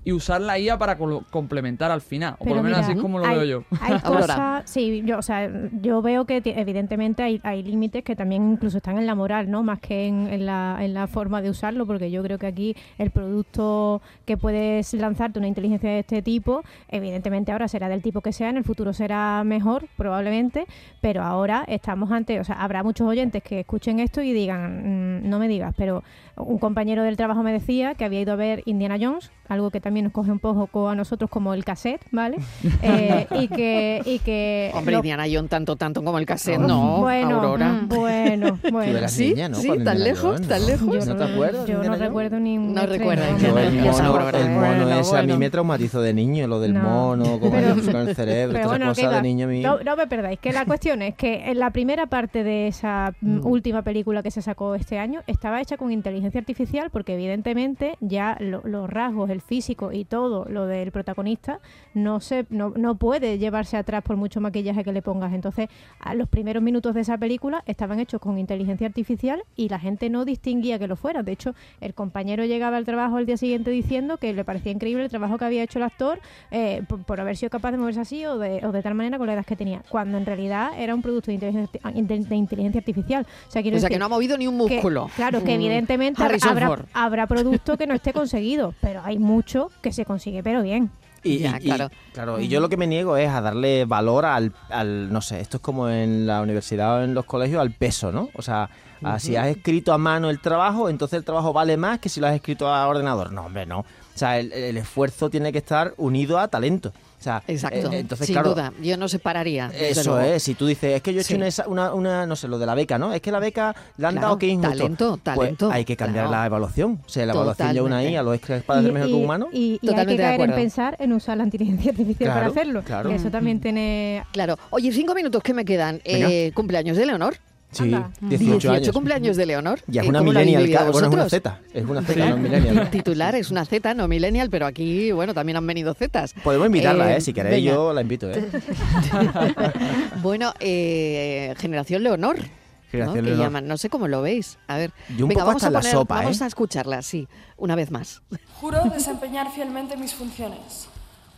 y 0.02 0.12
usar 0.12 0.40
la 0.40 0.58
IA 0.58 0.78
para 0.78 0.96
complementar 0.96 1.90
al 1.90 2.00
final. 2.00 2.34
O 2.38 2.44
por 2.44 2.56
lo 2.56 2.62
menos 2.62 2.78
mira, 2.78 2.88
así 2.88 2.92
es 2.96 3.00
como 3.02 3.18
lo 3.18 3.26
hay- 3.26 3.36
veo 3.36 3.44
yo. 3.44 3.64
Hay 3.80 3.98
cosas, 4.00 4.62
sí, 4.70 5.02
yo, 5.04 5.18
o 5.18 5.22
sea, 5.22 5.50
yo 5.82 6.00
veo 6.00 6.24
que 6.24 6.40
evidentemente 6.44 7.22
hay, 7.22 7.38
hay 7.42 7.62
límites 7.62 8.02
que 8.02 8.16
también 8.16 8.52
incluso 8.52 8.78
están 8.78 8.96
en 8.96 9.06
la 9.06 9.14
moral, 9.14 9.50
¿no? 9.50 9.62
Más 9.62 9.78
que 9.80 10.06
en, 10.06 10.26
en 10.28 10.46
la, 10.46 10.78
en 10.80 10.94
la 10.94 11.06
forma 11.06 11.42
de 11.42 11.50
usarlo, 11.50 11.86
porque 11.86 12.10
yo 12.10 12.22
creo 12.22 12.38
que 12.38 12.46
aquí 12.46 12.76
el 12.96 13.10
producto 13.10 14.00
que 14.24 14.36
puedes 14.38 14.94
lanzarte 14.94 15.38
una 15.38 15.48
inteligencia 15.48 15.90
de 15.90 15.98
este 15.98 16.22
tipo, 16.22 16.62
evidentemente 16.88 17.52
ahora 17.52 17.68
será 17.68 17.88
del 17.90 18.00
tipo 18.00 18.22
que 18.22 18.32
sea, 18.32 18.48
en 18.48 18.56
el 18.56 18.64
futuro 18.64 18.94
será 18.94 19.42
mejor, 19.44 19.86
probablemente, 19.96 20.64
pero 21.02 21.22
ahora 21.22 21.64
estamos 21.68 22.10
ante, 22.10 22.40
o 22.40 22.44
sea, 22.44 22.56
habrá 22.62 22.82
muchos 22.82 23.06
oyentes 23.06 23.42
que 23.42 23.60
escuchen 23.60 24.00
esto 24.00 24.22
y 24.22 24.32
digan, 24.32 25.20
mm, 25.24 25.28
no 25.28 25.38
me 25.38 25.46
digas, 25.46 25.74
pero 25.76 26.02
un 26.36 26.58
compañero 26.58 27.02
del 27.02 27.16
trabajo 27.18 27.42
me 27.42 27.52
decía 27.52 27.94
que 27.94 28.04
había 28.06 28.20
ido 28.22 28.32
a 28.32 28.36
ver 28.36 28.62
Indiana 28.64 28.96
Jones, 28.98 29.30
algo 29.48 29.70
que 29.70 29.80
también 29.80 29.89
nos 29.90 30.12
coge 30.12 30.30
un 30.30 30.38
poco 30.38 30.88
a 30.88 30.94
nosotros 30.94 31.28
como 31.30 31.52
el 31.54 31.64
cassette, 31.64 32.02
¿vale? 32.10 32.38
Eh, 32.82 33.26
y 33.38 33.48
que... 33.48 34.02
Y 34.04 34.18
que 34.20 34.70
Hombre, 34.74 34.92
lo- 34.92 34.98
Indiana 34.98 35.24
Jones 35.30 35.50
tanto, 35.50 35.76
tanto 35.76 36.02
como 36.02 36.18
el 36.18 36.26
cassette, 36.26 36.58
no, 36.60 36.98
bueno, 37.00 37.36
Aurora. 37.40 37.68
mm, 37.72 37.88
bueno, 37.88 38.58
Tú 38.62 38.70
bueno. 38.70 38.98
eras 38.98 39.12
¿Sí? 39.12 39.30
niña, 39.30 39.48
¿no? 39.48 39.56
Sí, 39.56 39.68
tan 39.68 39.76
Indiana 39.78 39.98
lejos, 40.00 40.32
Jones, 40.34 40.48
tan 40.48 40.66
lejos. 40.66 41.06
¿No 41.06 41.16
te 41.16 41.24
acuerdas? 41.24 41.66
Yo 41.66 41.82
no 41.82 41.96
recuerdo 41.96 42.40
ni 42.40 42.56
un 42.58 42.74
No. 42.74 42.86
Yo 42.86 42.94
Indiana 42.94 43.62
el 43.62 43.74
mono, 43.80 44.04
Aurora. 44.04 44.38
el 44.40 44.50
mono 44.50 44.60
Bueno, 44.60 44.90
ese 45.00 45.16
a 45.16 45.20
mí 45.20 45.26
bueno. 45.28 45.38
me 45.38 45.50
traumatizó 45.50 46.00
de 46.00 46.14
niño, 46.14 46.46
lo 46.46 46.60
del 46.60 46.74
No. 46.74 46.80
mono, 46.80 47.40
con, 47.40 47.50
Pero- 47.50 47.72
el, 47.74 47.84
con 47.92 47.96
el 48.08 48.14
cerebro, 48.16 48.52
Pero 48.54 48.64
todas 48.66 48.78
bueno, 48.78 48.90
cosas 48.94 49.12
de 49.14 49.22
niño 49.22 49.46
a 49.46 49.48
mí. 49.48 49.60
no, 49.60 49.78
no 49.80 49.96
me 49.96 50.06
perdáis, 50.06 50.38
que 50.38 50.52
la 50.52 50.64
cuestión 50.64 51.02
es 51.02 51.14
que 51.14 51.50
en 51.50 51.58
la 51.58 51.70
primera 51.70 52.06
parte 52.06 52.44
de 52.44 52.68
esa 52.68 53.12
mm, 53.20 53.44
última 53.46 53.82
película 53.82 54.22
que 54.22 54.30
se 54.30 54.42
sacó 54.42 54.74
este 54.74 54.98
año 54.98 55.22
estaba 55.26 55.60
hecha 55.60 55.76
con 55.76 55.90
inteligencia 55.92 56.38
artificial 56.40 56.90
porque 56.90 57.14
evidentemente 57.14 57.96
ya 58.00 58.36
lo- 58.40 58.62
los 58.64 58.88
rasgos, 58.90 59.30
el 59.30 59.40
físico 59.40 59.79
y 59.92 60.04
todo 60.04 60.44
lo 60.48 60.66
del 60.66 60.92
protagonista 60.92 61.60
no 61.94 62.20
se 62.20 62.46
no, 62.50 62.70
no 62.76 62.94
puede 62.96 63.38
llevarse 63.38 63.76
atrás 63.76 64.02
por 64.02 64.16
mucho 64.16 64.40
maquillaje 64.40 64.84
que 64.84 64.92
le 64.92 65.02
pongas. 65.02 65.32
Entonces, 65.32 65.68
a 65.98 66.14
los 66.14 66.28
primeros 66.28 66.62
minutos 66.62 66.94
de 66.94 67.00
esa 67.00 67.16
película 67.18 67.62
estaban 67.66 67.98
hechos 68.00 68.20
con 68.20 68.38
inteligencia 68.38 68.86
artificial 68.86 69.42
y 69.56 69.68
la 69.68 69.78
gente 69.78 70.10
no 70.10 70.24
distinguía 70.24 70.78
que 70.78 70.86
lo 70.86 70.96
fuera. 70.96 71.22
De 71.22 71.32
hecho, 71.32 71.54
el 71.80 71.94
compañero 71.94 72.44
llegaba 72.44 72.76
al 72.76 72.84
trabajo 72.84 73.16
al 73.16 73.26
día 73.26 73.36
siguiente 73.36 73.70
diciendo 73.70 74.16
que 74.18 74.32
le 74.32 74.44
parecía 74.44 74.72
increíble 74.72 75.04
el 75.04 75.10
trabajo 75.10 75.38
que 75.38 75.44
había 75.46 75.62
hecho 75.62 75.78
el 75.78 75.84
actor 75.84 76.20
eh, 76.50 76.82
por, 76.88 77.02
por 77.04 77.20
haber 77.20 77.36
sido 77.36 77.50
capaz 77.50 77.72
de 77.72 77.78
moverse 77.78 78.00
así 78.00 78.24
o 78.26 78.38
de, 78.38 78.64
o 78.66 78.72
de 78.72 78.82
tal 78.82 78.94
manera 78.94 79.18
con 79.18 79.26
la 79.26 79.34
edad 79.34 79.44
que 79.46 79.56
tenía, 79.56 79.82
cuando 79.88 80.18
en 80.18 80.26
realidad 80.26 80.70
era 80.78 80.94
un 80.94 81.02
producto 81.02 81.26
de 81.30 81.34
inteligencia, 81.34 81.80
de- 81.92 82.18
de 82.20 82.36
inteligencia 82.36 82.78
artificial. 82.80 83.26
O 83.48 83.50
sea, 83.50 83.62
quiero 83.62 83.76
O 83.76 83.80
sea, 83.80 83.88
decir 83.88 83.94
que 83.96 83.98
no 83.98 84.06
ha 84.06 84.08
movido 84.08 84.36
ni 84.36 84.46
un 84.46 84.56
que- 84.66 84.74
músculo. 84.74 85.08
claro, 85.16 85.40
que 85.42 85.52
Mm. 85.52 85.60
evidentemente 85.60 86.22
habrá, 86.22 86.84
habrá 86.92 87.26
producto 87.26 87.76
que 87.76 87.86
no 87.86 87.94
esté 87.94 88.12
conseguido, 88.12 88.74
pero 88.80 89.00
hay 89.04 89.18
mucho 89.18 89.69
que 89.82 89.92
se 89.92 90.04
consigue, 90.04 90.42
pero 90.42 90.62
bien. 90.62 90.90
Y, 91.22 91.38
Ya, 91.40 91.58
y- 91.60 91.64
y- 91.64 91.66
claro. 91.66 91.90
claro, 92.14 92.40
y 92.40 92.48
yo 92.48 92.60
lo 92.60 92.68
que 92.70 92.78
me 92.78 92.86
niego 92.86 93.16
es 93.18 93.28
a 93.28 93.40
darle 93.42 93.84
valor 93.84 94.24
al, 94.24 94.52
al, 94.70 95.12
no 95.12 95.20
sé, 95.20 95.40
esto 95.40 95.58
es 95.58 95.62
como 95.62 95.88
en 95.90 96.26
la 96.26 96.40
universidad 96.40 96.96
o 96.98 97.02
en 97.02 97.12
los 97.12 97.26
colegios, 97.26 97.60
al 97.60 97.72
peso, 97.72 98.10
¿no? 98.10 98.30
O 98.34 98.40
sea, 98.42 98.70
a 99.02 99.18
si 99.18 99.36
has 99.36 99.48
escrito 99.48 99.92
a 99.92 99.98
mano 99.98 100.30
el 100.30 100.40
trabajo, 100.40 100.88
entonces 100.88 101.18
el 101.18 101.24
trabajo 101.24 101.52
vale 101.52 101.76
más 101.76 101.98
que 101.98 102.08
si 102.08 102.20
lo 102.20 102.26
has 102.26 102.34
escrito 102.34 102.68
a 102.68 102.86
ordenador. 102.88 103.32
No, 103.32 103.46
hombre, 103.46 103.66
no. 103.66 103.80
O 103.80 103.84
sea, 104.14 104.38
el, 104.38 104.50
el 104.52 104.76
esfuerzo 104.78 105.28
tiene 105.30 105.52
que 105.52 105.58
estar 105.58 105.92
unido 105.98 106.38
a 106.38 106.48
talento. 106.48 106.92
O 107.20 107.22
sea, 107.22 107.42
Exacto. 107.46 107.92
eh, 107.92 107.98
entonces, 107.98 108.26
Sin 108.26 108.34
claro, 108.34 108.50
duda. 108.54 108.72
Yo 108.82 108.96
no 108.96 109.06
separaría. 109.06 109.70
Eso 109.78 110.18
es, 110.18 110.42
si 110.42 110.54
tú 110.54 110.66
dices, 110.66 110.96
es 110.96 111.02
que 111.02 111.12
yo 111.12 111.18
he 111.18 111.20
hecho 111.20 111.28
Sí. 111.28 111.34
una, 111.34 111.46
esa- 111.48 111.68
una, 111.68 111.92
una, 111.92 112.24
no 112.24 112.34
sé, 112.34 112.48
lo 112.48 112.58
de 112.58 112.64
la 112.64 112.74
beca, 112.74 112.98
¿no? 112.98 113.12
Es 113.12 113.20
que 113.20 113.30
la 113.30 113.38
beca 113.40 113.76
le 113.98 114.06
han 114.06 114.14
Claro, 114.14 114.26
dado 114.28 114.38
que 114.38 114.46
injusto. 114.46 114.70
talento, 114.70 115.10
Pues 115.22 115.36
talento, 115.36 115.70
hay 115.70 115.84
que 115.84 115.96
cambiar 115.98 116.24
claro. 116.28 116.40
la 116.40 116.46
evaluación. 116.46 116.98
O 117.04 117.08
sea, 117.10 117.26
la 117.26 117.34
evaluación 117.34 117.68
ya 117.74 117.82
una 117.82 117.96
Totalmente. 117.96 118.08
ahí 118.08 118.16
a 118.16 118.22
los 118.22 118.34
ex 118.36 118.62
para 118.64 118.80
ser 118.80 118.92
mejor 118.92 119.08
que 119.08 119.14
un 119.14 119.24
humano. 119.24 119.48
y- 119.52 119.58
y 119.58 119.70
hay 119.72 119.78
que 119.80 119.86
Totalmente 119.88 120.22
de 120.22 120.28
caer 120.28 120.40
en 120.40 120.54
pensar 120.54 120.96
en 120.98 121.12
usar 121.12 121.36
la 121.36 121.44
inteligencia 121.44 121.90
artificial 121.90 122.32
para 122.32 122.46
hacerlo. 122.46 122.82
claro. 122.82 123.10
Que 123.10 123.16
eso 123.16 123.30
también 123.30 123.60
tiene... 123.60 124.24
Claro. 124.32 124.56
Oye, 124.70 124.90
cinco 124.90 125.14
minutos 125.14 125.42
que 125.42 125.52
me 125.52 125.66
quedan. 125.66 126.00
Eh, 126.04 126.52
cumpleaños 126.54 126.96
de 126.96 127.04
Leonor. 127.04 127.36
Sí, 127.72 127.84
Anda. 127.84 128.10
18 128.20 128.72
años. 128.72 128.90
cumpleaños 128.92 129.36
de 129.36 129.46
Leonor. 129.46 129.78
Ya 129.86 130.00
es 130.00 130.06
Eh, 130.06 130.10
una 130.10 130.18
¿cómo 130.18 130.32
lo 130.32 130.38
habéis 130.40 130.56
millennial, 130.56 130.78
ca- 130.86 130.90
bueno, 130.90 131.06
es 131.08 131.14
una? 131.14 131.28
Z, 131.28 131.60
es 131.72 131.84
una 131.84 132.02
Z, 132.02 132.12
Sí. 132.14 132.18
no 132.18 132.26
es 132.34 132.40
millennial. 132.40 132.90
Titular 132.90 133.34
es 133.36 133.50
una 133.52 133.64
Z, 133.64 133.94
no 133.94 134.08
millennial, 134.08 134.50
pero 134.50 134.66
aquí, 134.66 135.12
bueno, 135.12 135.34
también 135.34 135.56
han 135.56 135.66
venido 135.66 135.94
Zetas. 135.94 136.34
Podemos 136.42 136.66
invitarla, 136.66 137.12
Eh, 137.12 137.18
¿eh? 137.18 137.20
Si 137.20 137.32
queréis, 137.32 137.64
venga. 137.64 137.76
yo 137.76 137.92
la 137.92 138.00
invito, 138.02 138.28
¿eh? 138.30 138.44
Bueno, 140.22 140.52
eh, 140.60 141.54
generación 141.58 142.02
Leonor. 142.02 142.38
¿no? 142.38 142.44
Generación 142.90 143.24
Que 143.24 143.30
Leonor. 143.30 143.46
llaman, 143.46 143.68
no 143.68 143.76
sé 143.76 143.88
cómo 143.88 144.08
lo 144.08 144.20
veis. 144.22 144.58
A 144.66 144.76
ver, 144.76 144.90
Yo 145.16 145.24
un 145.26 145.28
venga, 145.28 145.42
poco 145.42 145.46
vamos 145.48 145.62
hasta 145.62 145.66
a 145.66 145.68
en 145.68 145.72
la 145.74 145.80
poner, 145.80 145.92
sopa, 145.92 146.14
vamos 146.16 146.40
¿eh? 146.40 146.44
a 146.44 146.46
escucharla, 146.48 147.02
sí, 147.02 147.28
una 147.56 147.76
vez 147.76 147.90
más. 147.92 148.22
Juro 148.60 148.82
desempeñar 148.92 149.52
fielmente 149.52 149.96
mis 149.96 150.12
funciones, 150.12 150.88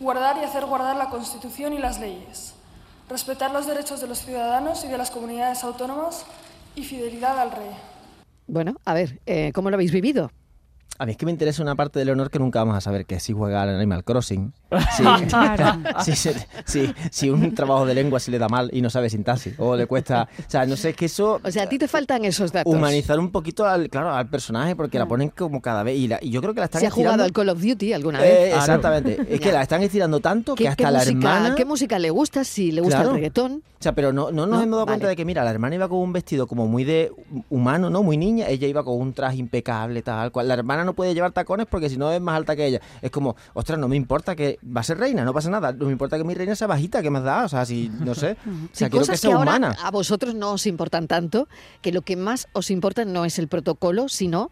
guardar 0.00 0.36
y 0.40 0.44
hacer 0.44 0.64
guardar 0.64 0.96
la 0.96 1.10
Constitución 1.10 1.74
y 1.74 1.78
las 1.78 2.00
leyes, 2.00 2.54
respetar 3.08 3.50
los 3.52 3.66
derechos 3.66 4.00
de 4.00 4.06
los 4.06 4.18
ciudadanos 4.18 4.84
y 4.84 4.88
de 4.88 4.98
las 4.98 5.10
comunidades 5.10 5.64
autónomas 5.64 6.24
y 6.74 6.84
fidelidad 6.84 7.38
al 7.38 7.50
rey. 7.50 7.70
Bueno, 8.46 8.74
a 8.84 8.94
ver, 8.94 9.20
eh, 9.26 9.52
¿cómo 9.54 9.70
lo 9.70 9.76
habéis 9.76 9.92
vivido? 9.92 10.30
A 10.98 11.06
mí 11.06 11.12
es 11.12 11.16
que 11.18 11.24
me 11.26 11.32
interesa 11.32 11.62
una 11.62 11.74
parte 11.74 11.98
de 11.98 12.04
Leonor 12.04 12.30
que 12.30 12.38
nunca 12.38 12.60
vamos 12.60 12.76
a 12.76 12.80
saber, 12.80 13.06
que 13.06 13.16
es 13.16 13.22
si 13.24 13.32
juega 13.32 13.62
al 13.62 13.70
Animal 13.74 14.04
Crossing, 14.04 14.52
si, 14.96 15.02
Claro. 15.02 15.80
si, 16.04 16.14
se- 16.14 16.46
si- 16.64 16.94
si 17.10 17.28
un 17.30 17.54
trabajo 17.54 17.86
de 17.86 17.94
lengua 17.94 18.20
se 18.20 18.30
le 18.30 18.38
da 18.38 18.48
mal 18.48 18.70
y 18.72 18.82
no 18.82 18.88
sabe 18.90 19.10
sintaxis, 19.10 19.54
o 19.58 19.74
le 19.74 19.86
cuesta... 19.86 20.28
O 20.38 20.50
sea, 20.50 20.64
no 20.66 20.76
sé, 20.76 20.90
es 20.90 20.96
que 20.96 21.06
eso... 21.06 21.40
O 21.42 21.50
sea, 21.50 21.64
a 21.64 21.68
ti 21.68 21.78
te 21.78 21.88
faltan 21.88 22.24
esos 22.24 22.52
datos. 22.52 22.72
Humanizar 22.72 23.18
un 23.18 23.30
poquito 23.32 23.66
al, 23.66 23.88
claro, 23.88 24.12
al 24.14 24.28
personaje 24.28 24.76
porque 24.76 24.98
la 24.98 25.06
ponen 25.08 25.30
como 25.30 25.60
cada 25.60 25.82
vez 25.82 25.96
y, 25.98 26.06
la- 26.08 26.18
y 26.22 26.30
yo 26.30 26.40
creo 26.40 26.54
que 26.54 26.60
la 26.60 26.66
están 26.66 26.80
¿Se 26.82 26.86
ha 26.86 26.90
jugado 26.90 27.14
estirando- 27.16 27.24
al 27.24 27.32
Call 27.32 27.48
of 27.56 27.62
Duty 27.62 27.92
alguna 27.94 28.24
Eh, 28.24 28.28
vez? 28.44 28.54
Exactamente. 28.56 29.18
Es 29.28 29.40
que 29.40 29.50
la 29.50 29.62
están 29.62 29.82
estirando 29.82 30.20
tanto 30.20 30.54
que 30.56 30.64
¿Qué, 30.64 30.68
hasta 30.68 30.90
la 30.90 30.98
música, 31.00 31.18
hermana... 31.36 31.54
¿Qué 31.56 31.64
música 31.64 31.98
le 31.98 32.10
gusta? 32.10 32.44
Si 32.44 32.70
le 32.70 32.80
gusta 32.80 32.98
Claro. 32.98 33.10
el 33.10 33.16
reggaetón. 33.16 33.62
O 33.80 33.82
sea, 33.82 33.94
pero 33.96 34.12
no, 34.12 34.30
no 34.30 34.46
nos 34.46 34.58
No, 34.58 34.62
hemos 34.62 34.76
dado 34.76 34.86
cuenta 34.86 35.06
vale. 35.06 35.08
de 35.10 35.16
que, 35.16 35.24
mira, 35.24 35.42
la 35.42 35.50
hermana 35.50 35.74
iba 35.74 35.88
con 35.88 35.98
un 35.98 36.12
vestido 36.12 36.46
como 36.46 36.68
muy 36.68 36.84
de 36.84 37.10
humano, 37.50 37.90
¿no? 37.90 38.04
Muy 38.04 38.16
niña. 38.16 38.46
Ella 38.46 38.68
iba 38.68 38.84
con 38.84 39.00
un 39.00 39.12
traje 39.12 39.38
impecable, 39.38 40.02
tal 40.02 40.30
cual. 40.30 40.46
La 40.46 40.54
hermana 40.54 40.81
no 40.84 40.94
puede 40.94 41.14
llevar 41.14 41.32
tacones 41.32 41.66
porque 41.66 41.88
si 41.88 41.96
no 41.96 42.10
es 42.12 42.20
más 42.20 42.36
alta 42.36 42.56
que 42.56 42.66
ella. 42.66 42.80
Es 43.00 43.10
como, 43.10 43.36
ostras, 43.54 43.78
no 43.78 43.88
me 43.88 43.96
importa 43.96 44.36
que 44.36 44.58
va 44.64 44.80
a 44.80 44.84
ser 44.84 44.98
reina, 44.98 45.24
no 45.24 45.32
pasa 45.32 45.50
nada. 45.50 45.72
No 45.72 45.86
me 45.86 45.92
importa 45.92 46.16
que 46.18 46.24
mi 46.24 46.34
reina 46.34 46.54
sea 46.54 46.66
bajita, 46.66 47.02
¿qué 47.02 47.10
más 47.10 47.22
da? 47.24 47.44
O 47.44 47.48
sea, 47.48 47.64
si, 47.64 47.88
no 48.00 48.14
sé. 48.14 48.32
O 48.32 48.34
Sí, 48.44 48.68
sea, 48.72 48.90
quiero 48.90 49.02
cosas 49.02 49.20
que 49.20 49.26
sea 49.28 49.36
ahora 49.36 49.50
humana. 49.50 49.76
a 49.82 49.90
vosotros 49.90 50.34
no 50.34 50.52
os 50.52 50.66
importan 50.66 51.06
tanto, 51.08 51.48
que 51.80 51.92
lo 51.92 52.02
que 52.02 52.16
más 52.16 52.48
os 52.52 52.70
importa 52.70 53.04
no 53.04 53.24
es 53.24 53.38
el 53.38 53.48
protocolo, 53.48 54.08
sino 54.08 54.50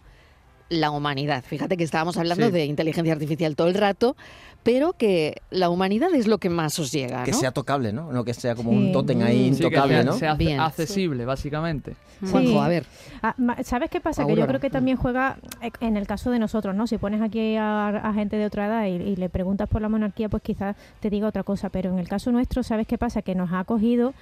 la 0.70 0.90
humanidad. 0.90 1.44
Fíjate 1.46 1.76
que 1.76 1.84
estábamos 1.84 2.16
hablando 2.16 2.46
Sí. 2.46 2.52
de 2.52 2.64
inteligencia 2.64 3.12
artificial 3.12 3.54
todo 3.56 3.68
el 3.68 3.74
rato, 3.74 4.16
pero 4.62 4.92
que 4.94 5.42
la 5.50 5.68
humanidad 5.68 6.14
es 6.14 6.26
lo 6.26 6.38
que 6.38 6.48
más 6.48 6.78
os 6.78 6.92
llega, 6.92 7.24
Que 7.24 7.32
¿no? 7.32 7.38
sea 7.38 7.50
tocable, 7.52 7.92
¿no? 7.92 8.12
No 8.12 8.24
que 8.24 8.34
sea 8.34 8.54
como 8.54 8.70
Sí. 8.70 8.76
un 8.76 8.92
tótem 8.92 9.20
ahí. 9.22 9.36
Sí, 9.52 9.58
que 9.60 9.64
intocable, 9.66 9.94
sea, 9.96 10.04
¿no? 10.04 10.12
sea 10.12 10.34
ac- 10.34 10.38
Bien. 10.38 10.60
accesible, 10.60 11.24
básicamente. 11.24 11.96
Juanjo, 12.20 12.50
Sí. 12.50 12.58
a 12.58 12.68
ver. 12.68 12.84
Ah, 13.22 13.34
¿Sabes 13.64 13.90
qué 13.90 14.00
pasa? 14.00 14.26
Que 14.26 14.36
yo 14.36 14.46
creo 14.46 14.60
que 14.60 14.70
también 14.70 14.96
juega 14.96 15.38
eh, 15.62 15.70
en 15.80 15.96
el 15.96 16.06
caso 16.06 16.30
de 16.30 16.38
nosotros, 16.38 16.74
¿no? 16.76 16.86
Si 16.86 16.98
pones 16.98 17.20
aquí 17.22 17.56
a, 17.56 17.88
a 17.88 18.12
gente 18.12 18.36
de 18.36 18.44
otra 18.46 18.66
edad 18.66 18.86
y, 18.86 18.90
y 19.10 19.16
le 19.16 19.28
preguntas 19.30 19.68
por 19.68 19.80
la 19.82 19.88
monarquía, 19.88 20.28
pues 20.28 20.42
quizás 20.42 20.76
te 21.00 21.08
diga 21.10 21.26
otra 21.26 21.42
cosa. 21.42 21.70
Pero 21.70 21.90
en 21.90 21.98
el 21.98 22.06
caso 22.08 22.30
nuestro, 22.30 22.62
¿sabes 22.62 22.86
qué 22.86 22.98
pasa? 22.98 23.22
Que 23.22 23.34
nos 23.34 23.50
ha 23.52 23.60
acogido 23.60 24.12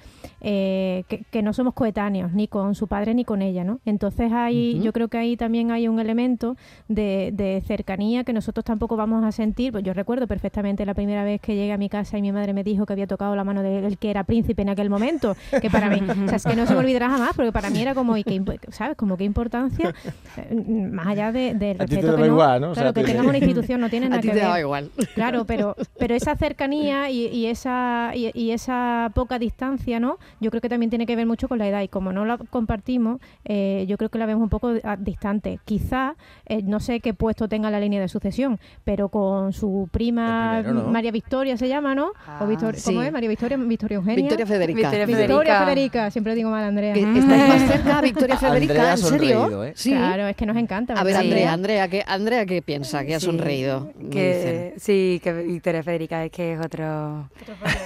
eh, 0.41 1.03
que, 1.09 1.23
que 1.29 1.41
no 1.41 1.51
somos 1.53 1.73
coetáneos, 1.73 2.31
ni 2.33 2.47
con 2.47 2.73
su 2.75 2.87
padre 2.87 3.13
ni 3.13 3.25
con 3.25 3.41
ella, 3.41 3.63
¿no? 3.65 3.79
Entonces 3.85 4.31
ahí, 4.31 4.79
yo 4.81 4.93
creo 4.93 5.09
que 5.09 5.17
ahí 5.17 5.35
también 5.37 5.71
hay 5.71 5.87
un 5.89 5.99
elemento 5.99 6.38
de, 6.87 7.31
de 7.33 7.61
cercanía 7.65 8.23
que 8.23 8.33
nosotros 8.33 8.63
tampoco 8.65 8.95
vamos 8.95 9.23
a 9.23 9.31
sentir. 9.31 9.71
Pues 9.71 9.83
yo 9.83 9.93
recuerdo 9.93 10.27
perfectamente 10.27 10.85
la 10.85 10.93
primera 10.93 11.23
vez 11.23 11.41
que 11.41 11.55
llegué 11.55 11.71
a 11.73 11.77
mi 11.77 11.89
casa 11.89 12.17
y 12.17 12.21
mi 12.21 12.31
madre 12.31 12.53
me 12.53 12.63
dijo 12.63 12.85
que 12.85 12.93
había 12.93 13.07
tocado 13.07 13.35
la 13.35 13.43
mano 13.43 13.61
del 13.61 13.97
que 13.97 14.09
era 14.09 14.23
príncipe 14.23 14.61
en 14.61 14.69
aquel 14.69 14.89
momento, 14.89 15.35
que 15.61 15.69
para 15.69 15.89
mí, 15.89 16.01
o 16.01 16.27
sea, 16.27 16.37
es 16.37 16.43
que 16.45 16.55
no 16.55 16.65
se 16.65 16.73
me 16.73 16.79
olvidará 16.79 17.09
jamás, 17.09 17.31
porque 17.35 17.51
para 17.51 17.69
mí 17.69 17.81
era 17.81 17.93
como, 17.93 18.17
y 18.17 18.23
qué 18.23 18.35
imp- 18.41 18.59
¿sabes? 18.71 18.95
Como 18.97 19.17
qué 19.17 19.23
importancia, 19.23 19.93
eh, 20.37 20.55
más 20.91 21.07
allá 21.07 21.31
de, 21.31 21.53
del 21.53 21.79
respeto 21.79 22.15
que, 22.15 22.21
no, 22.21 22.25
igual, 22.25 22.61
¿no? 22.61 22.71
O 22.71 22.73
claro, 22.73 22.91
sea, 22.93 23.03
que 23.03 23.19
una 23.19 23.37
institución 23.37 23.81
no 23.81 23.89
tiene 23.89 24.05
A 24.07 24.09
nada 24.09 24.21
que 24.21 24.29
te 24.29 24.33
ver. 24.45 24.59
igual. 24.59 24.91
Claro, 25.15 25.45
pero, 25.45 25.75
pero 25.97 26.15
esa 26.15 26.35
cercanía 26.35 27.09
y, 27.09 27.27
y 27.27 27.45
esa 27.47 28.11
y, 28.15 28.31
y 28.33 28.51
esa 28.51 29.11
poca 29.13 29.39
distancia, 29.39 29.99
¿no? 29.99 30.17
Yo 30.39 30.49
creo 30.51 30.61
que 30.61 30.69
también 30.69 30.89
tiene 30.89 31.05
que 31.05 31.15
ver 31.15 31.25
mucho 31.25 31.47
con 31.47 31.57
la 31.59 31.67
edad 31.67 31.81
y 31.81 31.87
como 31.87 32.11
no 32.13 32.25
la 32.25 32.37
compartimos, 32.37 33.19
eh, 33.45 33.85
yo 33.87 33.97
creo 33.97 34.09
que 34.09 34.17
la 34.17 34.25
vemos 34.25 34.43
un 34.43 34.49
poco 34.49 34.73
a- 34.83 34.95
distante. 34.97 35.59
Quizá, 35.65 36.15
eh, 36.45 36.61
no 36.63 36.79
sé 36.79 36.99
qué 36.99 37.13
puesto 37.13 37.47
tenga 37.47 37.69
la 37.69 37.79
línea 37.79 38.01
de 38.01 38.07
sucesión, 38.07 38.59
pero 38.83 39.09
con 39.09 39.53
su 39.53 39.87
prima 39.91 40.57
El 40.59 40.63
primero, 40.65 40.85
¿no? 40.85 40.91
María 40.91 41.11
Victoria 41.11 41.57
se 41.57 41.67
llama, 41.67 41.95
¿no? 41.95 42.11
Ah, 42.27 42.39
o 42.43 42.47
Victor- 42.47 42.75
¿Cómo 42.83 43.01
es? 43.01 43.11
María 43.11 43.29
Victoria, 43.29 43.57
Victoria 43.57 43.95
Eugenia. 43.95 44.15
Victoria 44.15 44.45
Federica. 44.45 44.79
Victoria 44.89 45.05
Victoria 45.05 45.59
Federica. 45.65 46.11
Siempre 46.11 46.35
digo 46.35 46.49
mal, 46.49 46.63
Andrea. 46.63 46.93
Que 46.93 47.01
estáis 47.01 47.25
más 47.25 47.61
cerca 47.71 48.01
Victoria 48.01 48.37
Federica, 48.37 48.73
Andrea 48.73 48.91
¿en 48.91 48.97
serio? 48.97 49.09
sonreído, 49.41 49.65
¿eh? 49.65 49.73
Sí. 49.75 49.89
Claro, 49.91 50.27
es 50.27 50.35
que 50.35 50.45
nos 50.45 50.57
encanta. 50.57 50.93
A 50.93 51.03
ver. 51.03 51.15
Andrea, 51.15 51.53
Andrea, 51.53 51.87
¿qué, 51.87 52.03
Andrea, 52.07 52.45
¿qué 52.45 52.61
piensa? 52.61 53.03
Que 53.05 53.15
ha 53.15 53.19
sonreído. 53.19 53.91
Que, 54.11 54.73
sí, 54.77 55.19
que 55.23 55.33
Victoria 55.33 55.83
Federica 55.83 56.25
es 56.25 56.31
que 56.31 56.53
es 56.53 56.59
otro... 56.65 57.29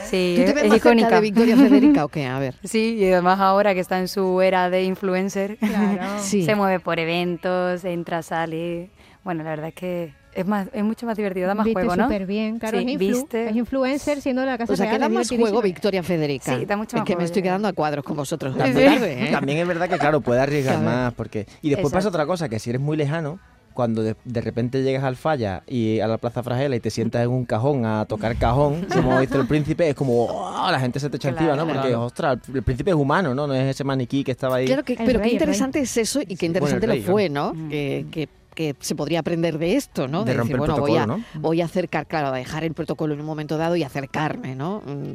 Sí, 0.05 0.35
¿Tú 0.37 0.43
te 0.43 0.49
es, 0.49 0.55
ves 0.55 0.63
es 0.65 0.69
más 0.69 0.79
cerca 0.81 0.89
icónica. 0.89 1.15
de 1.15 1.21
Victoria 1.21 1.57
Federica 1.57 2.05
o 2.05 2.07
qué? 2.09 2.25
A 2.25 2.39
ver. 2.39 2.55
Sí, 2.63 2.95
y 2.99 3.11
además 3.11 3.39
ahora 3.39 3.73
que 3.73 3.79
está 3.79 3.99
en 3.99 4.07
su 4.07 4.41
era 4.41 4.69
de 4.69 4.83
influencer, 4.83 5.57
Claro. 5.57 6.03
Sí. 6.19 6.43
se 6.45 6.55
mueve 6.55 6.79
por 6.79 6.99
eventos, 6.99 7.83
entra, 7.85 8.21
sale. 8.33 8.89
Bueno, 9.23 9.43
la 9.43 9.51
verdad 9.51 9.67
es 9.69 9.75
que 9.75 10.13
es 10.33 10.45
más 10.47 10.67
es 10.73 10.83
mucho 10.83 11.05
más 11.05 11.15
divertido, 11.15 11.47
da 11.47 11.53
más 11.53 11.65
Viste 11.65 11.79
juego, 11.81 11.95
¿no? 11.95 12.05
súper 12.05 12.25
bien, 12.25 12.57
claro, 12.57 12.79
Sí, 12.79 12.85
es, 12.87 12.93
influ- 12.95 12.97
viste. 12.99 13.49
es 13.49 13.55
influencer 13.55 14.19
siendo 14.21 14.41
de 14.41 14.47
la 14.47 14.57
casa 14.57 14.73
O 14.73 14.75
sea, 14.75 14.89
que 14.89 14.97
da 14.97 15.05
es 15.05 15.11
más 15.11 15.29
juego. 15.29 15.61
Victoria 15.61 16.01
Federica. 16.01 16.57
Sí, 16.57 16.65
da 16.65 16.75
mucho 16.75 16.97
Es 16.97 17.01
más 17.01 17.07
que 17.07 17.15
me 17.15 17.23
estoy 17.23 17.41
ya. 17.41 17.49
quedando 17.49 17.67
a 17.67 17.73
cuadros 17.73 18.03
con 18.03 18.17
vosotros. 18.17 18.57
Tarde, 18.57 19.27
¿eh? 19.27 19.31
También 19.31 19.59
es 19.59 19.67
verdad 19.67 19.87
que, 19.87 19.97
claro, 19.99 20.21
puede 20.21 20.41
arriesgar 20.41 20.79
más. 20.81 21.13
porque 21.13 21.45
Y 21.61 21.69
después 21.69 21.93
pasa 21.93 22.09
otra 22.09 22.25
cosa, 22.25 22.49
que 22.49 22.59
si 22.59 22.71
eres 22.71 22.81
muy 22.81 22.97
lejano, 22.97 23.39
cuando 23.73 24.01
de, 24.03 24.15
de 24.23 24.41
repente 24.41 24.81
llegas 24.83 25.03
al 25.03 25.15
falla 25.15 25.63
y 25.67 25.99
a 25.99 26.07
la 26.07 26.17
Plaza 26.17 26.43
Fragela 26.43 26.75
y 26.75 26.79
te 26.79 26.89
sientas 26.89 27.23
en 27.23 27.29
un 27.29 27.45
cajón 27.45 27.85
a 27.85 28.05
tocar 28.05 28.35
cajón, 28.37 28.85
como 28.93 29.19
dice 29.19 29.37
el 29.37 29.47
príncipe, 29.47 29.89
es 29.89 29.95
como, 29.95 30.25
"Oh", 30.25 30.71
la 30.71 30.79
gente 30.79 30.99
se 30.99 31.09
te 31.09 31.17
echa 31.17 31.29
encima, 31.29 31.55
¿no? 31.55 31.65
Porque, 31.65 31.79
Claro. 31.81 32.05
ostras, 32.05 32.37
el 32.53 32.63
príncipe 32.63 32.91
es 32.91 32.95
humano, 32.95 33.33
¿no? 33.35 33.47
No 33.47 33.53
es 33.53 33.69
ese 33.69 33.83
maniquí 33.83 34.23
que 34.23 34.31
estaba 34.31 34.55
ahí. 34.57 34.65
Claro 34.67 34.83
que, 34.83 34.95
pero 34.95 35.19
rey, 35.19 35.29
qué 35.29 35.33
interesante 35.35 35.79
es 35.79 35.97
eso 35.97 36.21
y 36.21 36.35
qué 36.35 36.45
interesante 36.45 36.85
Bueno, 36.87 36.93
el 36.93 36.99
rey, 36.99 37.07
lo 37.07 37.11
fue, 37.11 37.29
¿no? 37.29 37.53
Mm. 37.53 37.69
Que, 37.69 38.05
que- 38.11 38.29
que 38.53 38.75
se 38.81 38.93
podría 38.93 39.19
aprender 39.21 39.57
de 39.57 39.75
esto, 39.75 40.07
¿no? 40.07 40.19
De 40.25 40.35
decir, 40.35 40.37
romper 40.37 40.53
el 40.53 40.59
bueno, 40.59 40.77
voy 40.77 40.91
a, 40.97 41.05
protocolo, 41.05 41.25
¿no? 41.33 41.41
voy 41.41 41.61
a 41.61 41.65
acercar, 41.65 42.05
claro, 42.05 42.27
a 42.27 42.31
dejar 42.37 42.63
el 42.63 42.75
protocolo 42.75 43.15
en 43.15 43.19
un 43.19 43.25
momento 43.25 43.57
dado 43.57 43.75
y 43.75 43.81
acercarme, 43.81 44.53
¿no? 44.55 44.83
Mm, 44.85 45.13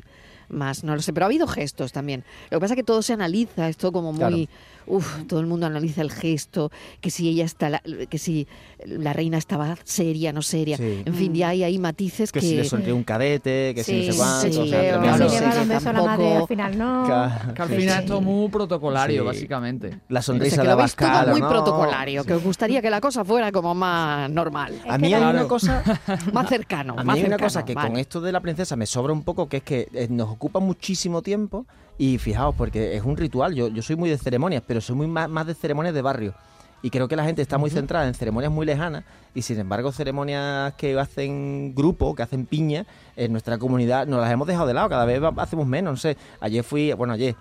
Más, 0.50 0.82
no 0.82 0.96
lo 0.96 1.02
sé, 1.02 1.12
pero 1.12 1.26
ha 1.26 1.28
habido 1.28 1.46
gestos 1.46 1.92
también. 1.92 2.24
Lo 2.50 2.56
que 2.56 2.60
pasa 2.62 2.72
es 2.72 2.76
que 2.78 2.82
todo 2.82 3.02
se 3.02 3.12
analiza, 3.12 3.68
esto 3.68 3.92
como 3.92 4.14
muy, 4.14 4.48
uf, 4.88 5.24
todo 5.26 5.40
el 5.40 5.46
mundo 5.46 5.66
analiza 5.66 6.02
el 6.02 6.10
gesto, 6.10 6.70
que 7.00 7.10
si 7.10 7.28
ella 7.28 7.44
está, 7.44 7.68
la- 7.70 7.82
que 8.08 8.18
si 8.18 8.46
la 8.84 9.12
reina 9.12 9.38
estaba 9.38 9.76
seria, 9.84 10.32
no 10.32 10.42
seria, 10.42 10.76
Sí. 10.76 11.02
en 11.04 11.14
fin, 11.14 11.34
ya 11.34 11.48
hay 11.48 11.62
ahí 11.64 11.78
matices 11.78 12.32
Que 12.32 12.40
que, 12.40 12.46
si 12.46 12.56
le 12.56 12.64
sonríe 12.64 12.92
un 12.92 13.04
cadete, 13.04 13.74
que 13.74 13.84
si 13.84 13.92
no 13.92 13.98
Sí, 14.02 14.12
sé 14.12 14.18
cuánto, 14.18 14.52
sí, 14.52 14.58
o 14.58 14.66
sea, 14.66 14.78
tremendo. 14.80 15.00
Que 15.00 15.08
Claro, 15.08 15.30
si 15.30 15.36
sí, 15.38 15.44
un 15.62 15.68
beso 15.68 15.88
a 15.88 15.92
la 15.92 16.02
madre 16.02 16.36
al 16.36 16.46
final 16.48 16.78
no. 16.78 17.04
Ca- 17.06 17.52
Que 17.54 17.62
al 17.62 17.68
sí, 17.68 17.74
final 17.76 17.94
sí. 17.98 18.00
esto 18.04 18.18
es 18.18 18.22
muy 18.24 18.48
protocolario, 18.48 19.22
Sí. 19.22 19.26
básicamente. 19.26 19.90
La 20.08 20.20
o 20.20 20.22
sea, 20.22 20.22
sonrisa 20.22 20.56
que 20.62 20.66
de 20.66 20.72
Abascal, 20.72 21.30
muy 21.30 21.40
¿no? 21.40 21.48
protocolario, 21.48 22.24
que 22.24 22.34
os 22.34 22.42
gustaría 22.42 22.80
que 22.82 22.90
la 22.90 23.00
cosa 23.00 23.24
fuera 23.24 23.52
como 23.52 23.74
más 23.74 24.30
normal, 24.30 24.80
A 24.88 24.98
mí 24.98 25.12
hay 25.12 25.20
Claro. 25.20 25.38
una 25.38 25.48
cosa 25.48 25.82
más 26.32 26.48
cercano. 26.48 26.94
A 26.96 27.02
mí 27.02 27.06
más 27.06 27.16
hay 27.16 27.22
una 27.22 27.30
cercano, 27.30 27.46
cosa 27.46 27.64
que 27.64 27.74
vale. 27.74 27.88
con 27.90 27.98
esto 27.98 28.20
de 28.20 28.32
la 28.32 28.40
princesa 28.40 28.76
me 28.76 28.86
sobra 28.86 29.12
un 29.12 29.22
poco, 29.22 29.48
que 29.48 29.58
es 29.58 29.62
que 29.62 29.88
eh, 29.92 30.06
nos 30.10 30.28
ocupa 30.30 30.60
muchísimo 30.60 31.22
tiempo 31.22 31.66
y 31.98 32.18
fijaos, 32.18 32.54
porque 32.54 32.96
es 32.96 33.02
un 33.02 33.16
ritual, 33.16 33.54
yo, 33.54 33.68
yo 33.68 33.82
soy 33.82 33.96
muy 33.96 34.08
de 34.08 34.16
ceremonias, 34.16 34.62
pero 34.66 34.80
soy 34.80 34.94
muy 34.94 35.08
más, 35.08 35.28
más 35.28 35.46
de 35.46 35.54
ceremonias 35.54 35.94
de 35.94 36.00
barrio. 36.00 36.34
Y 36.80 36.90
creo 36.90 37.08
que 37.08 37.16
la 37.16 37.24
gente 37.24 37.42
está 37.42 37.58
muy 37.58 37.70
centrada 37.70 38.06
en 38.06 38.14
ceremonias 38.14 38.52
muy 38.52 38.64
lejanas 38.64 39.02
y 39.34 39.42
sin 39.42 39.58
embargo 39.58 39.90
ceremonias 39.90 40.74
que 40.74 40.96
hacen 40.96 41.74
grupo, 41.74 42.14
que 42.14 42.22
hacen 42.22 42.46
piña, 42.46 42.86
en 43.16 43.32
nuestra 43.32 43.58
comunidad 43.58 44.06
nos 44.06 44.20
las 44.20 44.30
hemos 44.30 44.46
dejado 44.46 44.68
de 44.68 44.74
lado, 44.74 44.88
cada 44.88 45.04
vez 45.04 45.20
hacemos 45.38 45.66
menos, 45.66 45.92
no 45.92 45.96
sé. 45.96 46.16
Ayer 46.38 46.62
fui, 46.62 46.92
bueno, 46.92 47.14
ayer, 47.14 47.34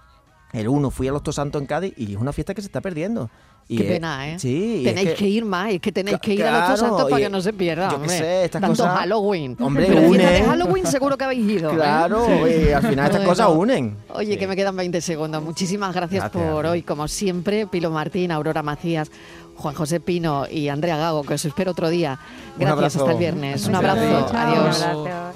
el 0.54 0.68
1 0.68 0.90
fui 0.92 1.08
a 1.08 1.12
Los 1.12 1.24
Tosantos 1.24 1.62
en 1.62 1.68
Cádiz 1.68 1.94
y 1.98 2.14
es 2.14 2.18
una 2.18 2.34
fiesta 2.34 2.54
que 2.54 2.62
se 2.62 2.68
está 2.68 2.82
perdiendo. 2.82 3.30
Y 3.70 3.76
Qué 3.76 3.84
es- 3.84 3.90
pena, 3.96 4.30
¿eh? 4.30 4.40
Sí. 4.40 4.88
es 4.88 4.96
Tenéis 4.96 5.16
que, 5.18 5.28
ir 5.28 5.44
más, 5.44 5.72
es 5.74 5.82
que 5.82 5.92
tenéis 5.92 6.20
que 6.22 6.36
ir 6.36 6.46
a 6.46 6.70
los 6.70 6.80
santos 6.80 7.10
para 7.10 7.18
que 7.22 7.30
no 7.30 7.42
se 7.42 7.52
pierda. 7.52 7.90
yo 7.90 7.98
qué 7.98 8.02
hombre. 8.04 8.18
sé, 8.18 8.46
estas 8.46 8.62
Tanto 8.62 8.82
cosas- 8.82 8.98
Halloween. 9.00 9.58
Hombre, 9.60 9.86
Pero 9.90 10.00
de. 10.10 10.44
Halloween 10.46 10.86
seguro 10.86 11.18
que 11.18 11.26
habéis 11.26 11.50
ido. 11.52 11.72
¿eh? 11.72 11.76
Claro, 11.76 12.26
y 12.48 12.72
al 12.72 12.82
final 12.82 13.06
estas 13.08 13.12
Bueno. 13.26 13.30
cosas 13.30 13.50
unen. 13.50 13.98
Oye, 14.14 14.34
Sí. 14.34 14.40
que 14.40 14.48
me 14.48 14.56
quedan 14.56 14.74
20 14.78 15.02
segundos. 15.02 15.44
Muchísimas 15.44 15.94
gracias, 15.94 16.32
Gracias. 16.32 16.50
por 16.54 16.66
hoy. 16.66 16.82
Como 16.82 17.10
siempre, 17.10 17.68
Pilo 17.68 17.92
Martín, 17.92 18.32
Aurora 18.32 18.64
Macías, 18.64 19.12
Juan 19.58 19.76
José 19.76 20.00
Pino 20.00 20.46
y 20.50 20.70
Andrea 20.70 20.96
Gago, 20.96 21.24
que 21.24 21.34
os 21.34 21.44
espero 21.44 21.72
otro 21.72 21.90
día. 21.90 22.18
Gracias, 22.58 22.96
hasta 22.96 23.12
el 23.12 23.18
viernes. 23.18 23.68
Un 23.68 23.76
abrazo. 23.76 24.00
Adiós. 24.34 24.78
Un 24.80 24.84
abrazo. 24.86 25.27